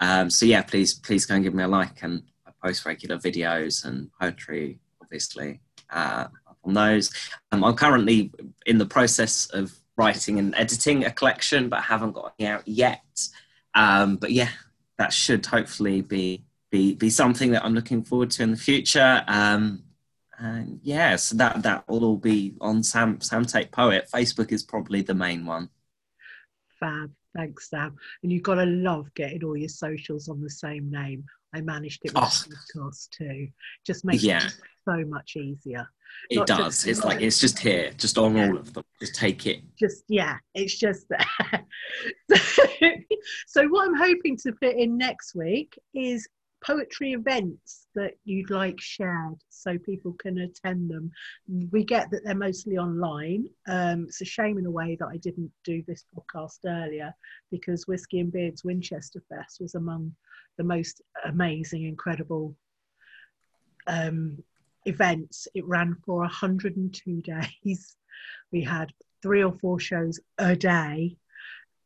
Um, 0.00 0.30
so 0.30 0.46
yeah, 0.46 0.62
please 0.62 0.94
please 0.94 1.26
go 1.26 1.34
and 1.34 1.44
give 1.44 1.54
me 1.54 1.62
a 1.62 1.68
like, 1.68 2.02
and 2.02 2.22
I 2.46 2.50
post 2.64 2.84
regular 2.86 3.18
videos 3.18 3.84
and 3.84 4.10
poetry, 4.20 4.80
obviously. 5.00 5.60
Uh, 5.90 6.26
on 6.68 6.74
those. 6.74 7.10
Um, 7.50 7.64
I'm 7.64 7.74
currently 7.74 8.30
in 8.66 8.78
the 8.78 8.86
process 8.86 9.46
of 9.46 9.74
writing 9.96 10.38
and 10.38 10.54
editing 10.54 11.04
a 11.04 11.10
collection, 11.10 11.68
but 11.68 11.82
haven't 11.82 12.12
got 12.12 12.34
it 12.38 12.44
out 12.44 12.66
yet. 12.66 13.02
Um, 13.74 14.16
but 14.16 14.30
yeah, 14.30 14.50
that 14.98 15.12
should 15.12 15.44
hopefully 15.46 16.02
be, 16.02 16.44
be 16.70 16.94
be 16.94 17.10
something 17.10 17.52
that 17.52 17.64
I'm 17.64 17.74
looking 17.74 18.02
forward 18.02 18.30
to 18.32 18.42
in 18.42 18.50
the 18.50 18.56
future. 18.56 19.24
Um, 19.26 19.82
and 20.38 20.80
yeah, 20.82 21.16
so 21.16 21.36
that 21.36 21.62
that 21.62 21.88
will 21.88 22.04
all 22.04 22.16
be 22.16 22.54
on 22.60 22.82
Sam 22.82 23.20
Sam 23.20 23.44
Tate 23.44 23.72
Poet. 23.72 24.08
Facebook 24.12 24.52
is 24.52 24.62
probably 24.62 25.02
the 25.02 25.14
main 25.14 25.46
one. 25.46 25.70
Fab, 26.78 27.10
thanks 27.36 27.70
Sam. 27.70 27.96
And 28.22 28.30
you've 28.30 28.42
got 28.44 28.56
to 28.56 28.66
love 28.66 29.12
getting 29.14 29.42
all 29.42 29.56
your 29.56 29.68
socials 29.68 30.28
on 30.28 30.40
the 30.40 30.50
same 30.50 30.90
name. 30.90 31.24
I 31.54 31.60
managed 31.62 32.02
it 32.04 32.14
with 32.14 32.22
oh. 32.22 32.26
podcast 32.26 33.10
too. 33.10 33.48
Just 33.86 34.04
makes 34.04 34.22
yeah. 34.22 34.46
it 34.46 34.56
so 34.84 35.04
much 35.06 35.36
easier. 35.36 35.88
It 36.30 36.46
does. 36.46 36.58
Just, 36.58 36.86
it's 36.86 37.04
like 37.04 37.20
it's 37.20 37.40
just 37.40 37.58
here, 37.58 37.92
just 37.96 38.18
on 38.18 38.36
yeah. 38.36 38.48
all 38.48 38.56
of 38.58 38.74
them. 38.74 38.84
Just 39.00 39.14
take 39.14 39.46
it. 39.46 39.62
Just 39.78 40.04
yeah, 40.08 40.36
it's 40.54 40.76
just 40.76 41.06
there. 41.08 41.64
so 43.46 43.66
what 43.68 43.88
I'm 43.88 43.96
hoping 43.96 44.36
to 44.38 44.52
put 44.52 44.76
in 44.76 44.98
next 44.98 45.34
week 45.34 45.78
is 45.94 46.28
poetry 46.64 47.12
events 47.12 47.86
that 47.94 48.14
you'd 48.24 48.50
like 48.50 48.80
shared 48.80 49.36
so 49.48 49.78
people 49.78 50.14
can 50.18 50.38
attend 50.38 50.90
them. 50.90 51.10
We 51.70 51.84
get 51.84 52.10
that 52.10 52.24
they're 52.24 52.34
mostly 52.34 52.76
online. 52.76 53.46
Um, 53.68 54.04
it's 54.08 54.20
a 54.20 54.24
shame 54.24 54.58
in 54.58 54.66
a 54.66 54.70
way 54.70 54.96
that 54.98 55.08
I 55.08 55.16
didn't 55.18 55.52
do 55.64 55.82
this 55.86 56.04
podcast 56.16 56.58
earlier 56.66 57.14
because 57.50 57.86
Whiskey 57.86 58.20
and 58.20 58.32
Beards 58.32 58.64
Winchester 58.64 59.22
Fest 59.28 59.58
was 59.60 59.74
among 59.74 60.14
the 60.56 60.64
most 60.64 61.00
amazing, 61.24 61.84
incredible 61.84 62.56
um, 63.86 64.38
events. 64.88 65.46
It 65.54 65.66
ran 65.66 65.96
for 66.04 66.20
102 66.20 67.22
days. 67.64 67.96
We 68.52 68.62
had 68.62 68.92
three 69.22 69.42
or 69.42 69.52
four 69.52 69.78
shows 69.78 70.20
a 70.38 70.56
day. 70.56 71.16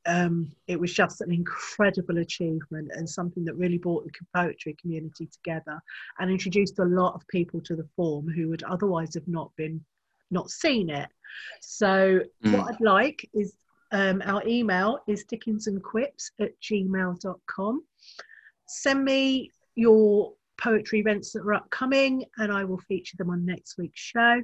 Um, 0.04 0.50
it 0.66 0.80
was 0.80 0.92
just 0.92 1.20
an 1.20 1.30
incredible 1.30 2.18
achievement 2.18 2.90
and 2.92 3.08
something 3.08 3.44
that 3.44 3.54
really 3.54 3.78
brought 3.78 4.04
the 4.04 4.10
poetry 4.34 4.76
community 4.80 5.28
together 5.32 5.80
and 6.18 6.30
introduced 6.30 6.80
a 6.80 6.84
lot 6.84 7.14
of 7.14 7.26
people 7.28 7.60
to 7.60 7.76
the 7.76 7.88
form 7.94 8.28
who 8.28 8.48
would 8.48 8.64
otherwise 8.64 9.14
have 9.14 9.28
not 9.28 9.52
been 9.56 9.84
not 10.32 10.50
seen 10.50 10.90
it. 10.90 11.08
So 11.60 12.20
mm. 12.44 12.52
what 12.52 12.74
I'd 12.74 12.80
like 12.80 13.28
is 13.32 13.54
um, 13.92 14.22
our 14.24 14.42
email 14.46 14.98
is 15.06 15.24
dickensandquips 15.26 16.30
at 16.40 16.52
gmail.com. 16.60 17.84
Send 18.66 19.04
me 19.04 19.50
your 19.74 20.32
poetry 20.56 21.00
events 21.00 21.32
that 21.32 21.40
are 21.40 21.54
upcoming 21.54 22.24
and 22.38 22.52
I 22.52 22.64
will 22.64 22.78
feature 22.78 23.16
them 23.16 23.30
on 23.30 23.44
next 23.44 23.78
week's 23.78 24.00
show. 24.00 24.42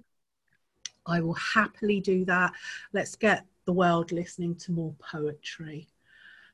I 1.06 1.20
will 1.20 1.34
happily 1.34 2.00
do 2.00 2.24
that. 2.26 2.52
Let's 2.92 3.16
get 3.16 3.46
the 3.64 3.72
world 3.72 4.12
listening 4.12 4.54
to 4.56 4.72
more 4.72 4.94
poetry. 4.98 5.88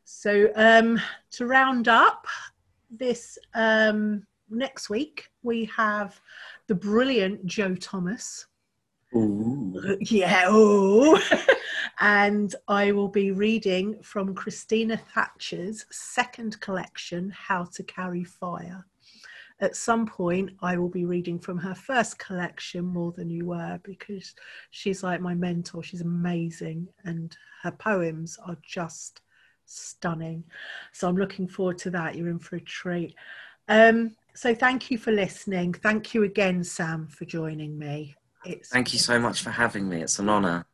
So, 0.05 0.51
um, 0.55 1.01
to 1.33 1.47
round 1.47 1.89
up 1.89 2.27
this 2.91 3.39
um, 3.55 4.27
next 4.51 4.91
week, 4.91 5.31
we 5.43 5.65
have 5.77 6.21
the 6.67 6.75
brilliant 6.75 7.47
Joe 7.47 7.75
Thomas. 7.75 8.47
Ooh. 9.15 9.97
Yeah, 10.01 10.51
ooh. 10.51 11.19
and 12.01 12.55
I 12.69 12.93
will 12.93 13.09
be 13.09 13.33
reading 13.33 14.01
from 14.03 14.35
Christina 14.35 14.97
Thatcher's 14.97 15.85
second 15.91 16.61
collection, 16.61 17.31
How 17.31 17.65
to 17.75 17.83
Carry 17.83 18.25
Fire 18.25 18.87
at 19.61 19.77
some 19.77 20.07
point 20.07 20.51
I 20.63 20.77
will 20.77 20.89
be 20.89 21.05
reading 21.05 21.39
from 21.39 21.59
her 21.59 21.75
first 21.75 22.19
collection, 22.19 22.85
More 22.85 23.13
Than 23.13 23.31
You 23.31 23.47
Were, 23.47 23.81
because 23.83 24.35
she's 24.71 25.03
like 25.03 25.21
my 25.21 25.35
mentor. 25.35 25.83
She's 25.83 26.01
amazing 26.01 26.89
and 27.05 27.37
her 27.63 27.73
poems 27.73 28.39
are 28.45 28.59
just 28.63 29.21
stunning. 29.67 30.45
So 30.93 31.09
I'm 31.09 31.17
looking 31.17 31.49
forward 31.49 31.79
to 31.79 31.91
that. 31.91 32.17
You're 32.17 32.29
in 32.29 32.39
for 32.39 32.57
a 32.57 32.61
treat. 32.61 33.15
Um, 33.69 34.17
so 34.35 34.55
thank 34.55 34.91
you 34.91 34.99
for 34.99 35.13
listening. 35.13 35.73
Thank 35.73 36.15
you 36.15 36.25
again, 36.25 36.65
Sam, 36.65 37.07
for 37.07 37.25
joining 37.25 37.79
me. 37.79 38.15
It's, 38.45 38.69
Thank 38.69 38.93
you 38.93 38.99
so 38.99 39.19
much 39.19 39.43
for 39.43 39.51
having 39.51 39.89
me. 39.89 40.03
It's 40.03 40.19
an 40.19 40.29
honour. 40.29 40.67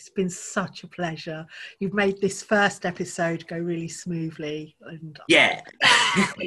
It's 0.00 0.08
been 0.08 0.30
such 0.30 0.82
a 0.82 0.88
pleasure. 0.88 1.46
You've 1.78 1.92
made 1.92 2.22
this 2.22 2.42
first 2.42 2.86
episode 2.86 3.46
go 3.46 3.58
really 3.58 3.86
smoothly, 3.86 4.74
and 4.80 5.20
Yeah. 5.28 5.60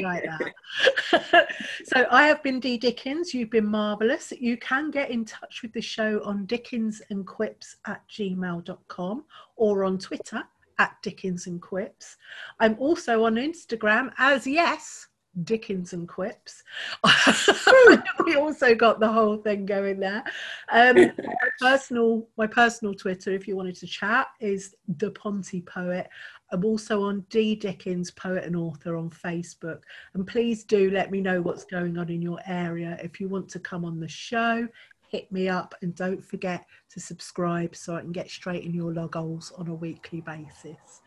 Like 0.01 0.23
that. 0.23 1.47
so 1.85 2.07
I 2.09 2.25
have 2.27 2.41
been 2.41 2.59
Dee 2.59 2.79
Dickens. 2.79 3.31
You've 3.31 3.51
been 3.51 3.67
marvelous. 3.67 4.33
You 4.37 4.57
can 4.57 4.89
get 4.89 5.11
in 5.11 5.23
touch 5.23 5.61
with 5.61 5.71
the 5.71 5.81
show 5.81 6.19
on 6.25 6.47
dickensandquips 6.47 7.75
at 7.85 8.01
gmail.com 8.09 9.23
or 9.55 9.83
on 9.83 9.99
Twitter 9.99 10.43
at 10.79 10.95
Dickens 11.03 11.45
and 11.45 11.61
Quips. 11.61 12.17
I'm 12.59 12.75
also 12.79 13.23
on 13.25 13.35
Instagram 13.35 14.11
as 14.17 14.47
yes. 14.47 15.07
Dickens 15.43 15.93
and 15.93 16.07
Quips. 16.07 16.63
we 18.25 18.35
also 18.35 18.75
got 18.75 18.99
the 18.99 19.11
whole 19.11 19.37
thing 19.37 19.65
going 19.65 19.99
there. 19.99 20.23
Um, 20.71 20.95
my 21.17 21.49
personal, 21.59 22.27
my 22.37 22.47
personal 22.47 22.93
Twitter, 22.93 23.31
if 23.31 23.47
you 23.47 23.55
wanted 23.55 23.75
to 23.77 23.87
chat, 23.87 24.27
is 24.39 24.75
the 24.97 25.11
Ponty 25.11 25.61
Poet. 25.61 26.07
I'm 26.51 26.63
also 26.63 27.03
on 27.03 27.25
D 27.29 27.55
Dickens, 27.55 28.11
poet 28.11 28.43
and 28.43 28.55
author 28.55 28.95
on 28.95 29.09
Facebook. 29.09 29.81
And 30.13 30.27
please 30.27 30.63
do 30.63 30.91
let 30.91 31.09
me 31.09 31.19
know 31.19 31.41
what's 31.41 31.65
going 31.65 31.97
on 31.97 32.09
in 32.09 32.21
your 32.21 32.39
area. 32.45 32.99
If 33.01 33.19
you 33.19 33.27
want 33.27 33.49
to 33.49 33.59
come 33.59 33.83
on 33.85 33.99
the 33.99 34.07
show, 34.07 34.67
hit 35.09 35.31
me 35.31 35.47
up 35.47 35.75
and 35.81 35.95
don't 35.95 36.23
forget 36.23 36.65
to 36.89 36.99
subscribe 36.99 37.75
so 37.75 37.95
I 37.95 38.01
can 38.01 38.11
get 38.11 38.29
straight 38.29 38.63
in 38.63 38.73
your 38.73 38.93
log 38.93 39.15
holes 39.15 39.51
on 39.57 39.67
a 39.67 39.73
weekly 39.73 40.21
basis. 40.21 41.01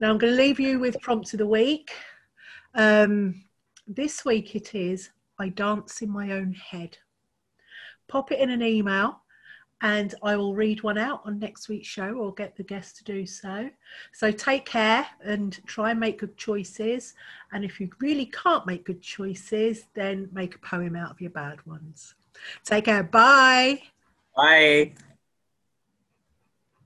Now 0.00 0.10
I'm 0.10 0.18
going 0.18 0.32
to 0.32 0.36
leave 0.36 0.60
you 0.60 0.78
with 0.78 1.00
prompt 1.00 1.32
of 1.34 1.38
the 1.38 1.46
week. 1.46 1.92
Um, 2.74 3.44
this 3.88 4.24
week 4.24 4.54
it 4.54 4.74
is 4.74 5.10
I 5.38 5.48
dance 5.48 6.02
in 6.02 6.10
my 6.10 6.32
own 6.32 6.52
head. 6.52 6.98
Pop 8.06 8.32
it 8.32 8.40
in 8.40 8.50
an 8.50 8.62
email 8.62 9.22
and 9.80 10.14
I 10.22 10.36
will 10.36 10.54
read 10.54 10.82
one 10.82 10.98
out 10.98 11.22
on 11.24 11.38
next 11.38 11.68
week's 11.68 11.86
show 11.86 12.14
or 12.14 12.34
get 12.34 12.56
the 12.56 12.64
guest 12.64 12.96
to 12.98 13.04
do 13.04 13.26
so. 13.26 13.70
So 14.12 14.30
take 14.32 14.66
care 14.66 15.06
and 15.24 15.58
try 15.66 15.92
and 15.92 16.00
make 16.00 16.18
good 16.18 16.36
choices. 16.36 17.14
And 17.52 17.64
if 17.64 17.80
you 17.80 17.88
really 18.00 18.26
can't 18.26 18.66
make 18.66 18.84
good 18.84 19.00
choices, 19.00 19.84
then 19.94 20.28
make 20.32 20.56
a 20.56 20.58
poem 20.58 20.96
out 20.96 21.12
of 21.12 21.20
your 21.20 21.30
bad 21.30 21.64
ones. 21.64 22.14
Take 22.64 22.86
care. 22.86 23.04
Bye. 23.04 23.82
Bye. 24.36 24.92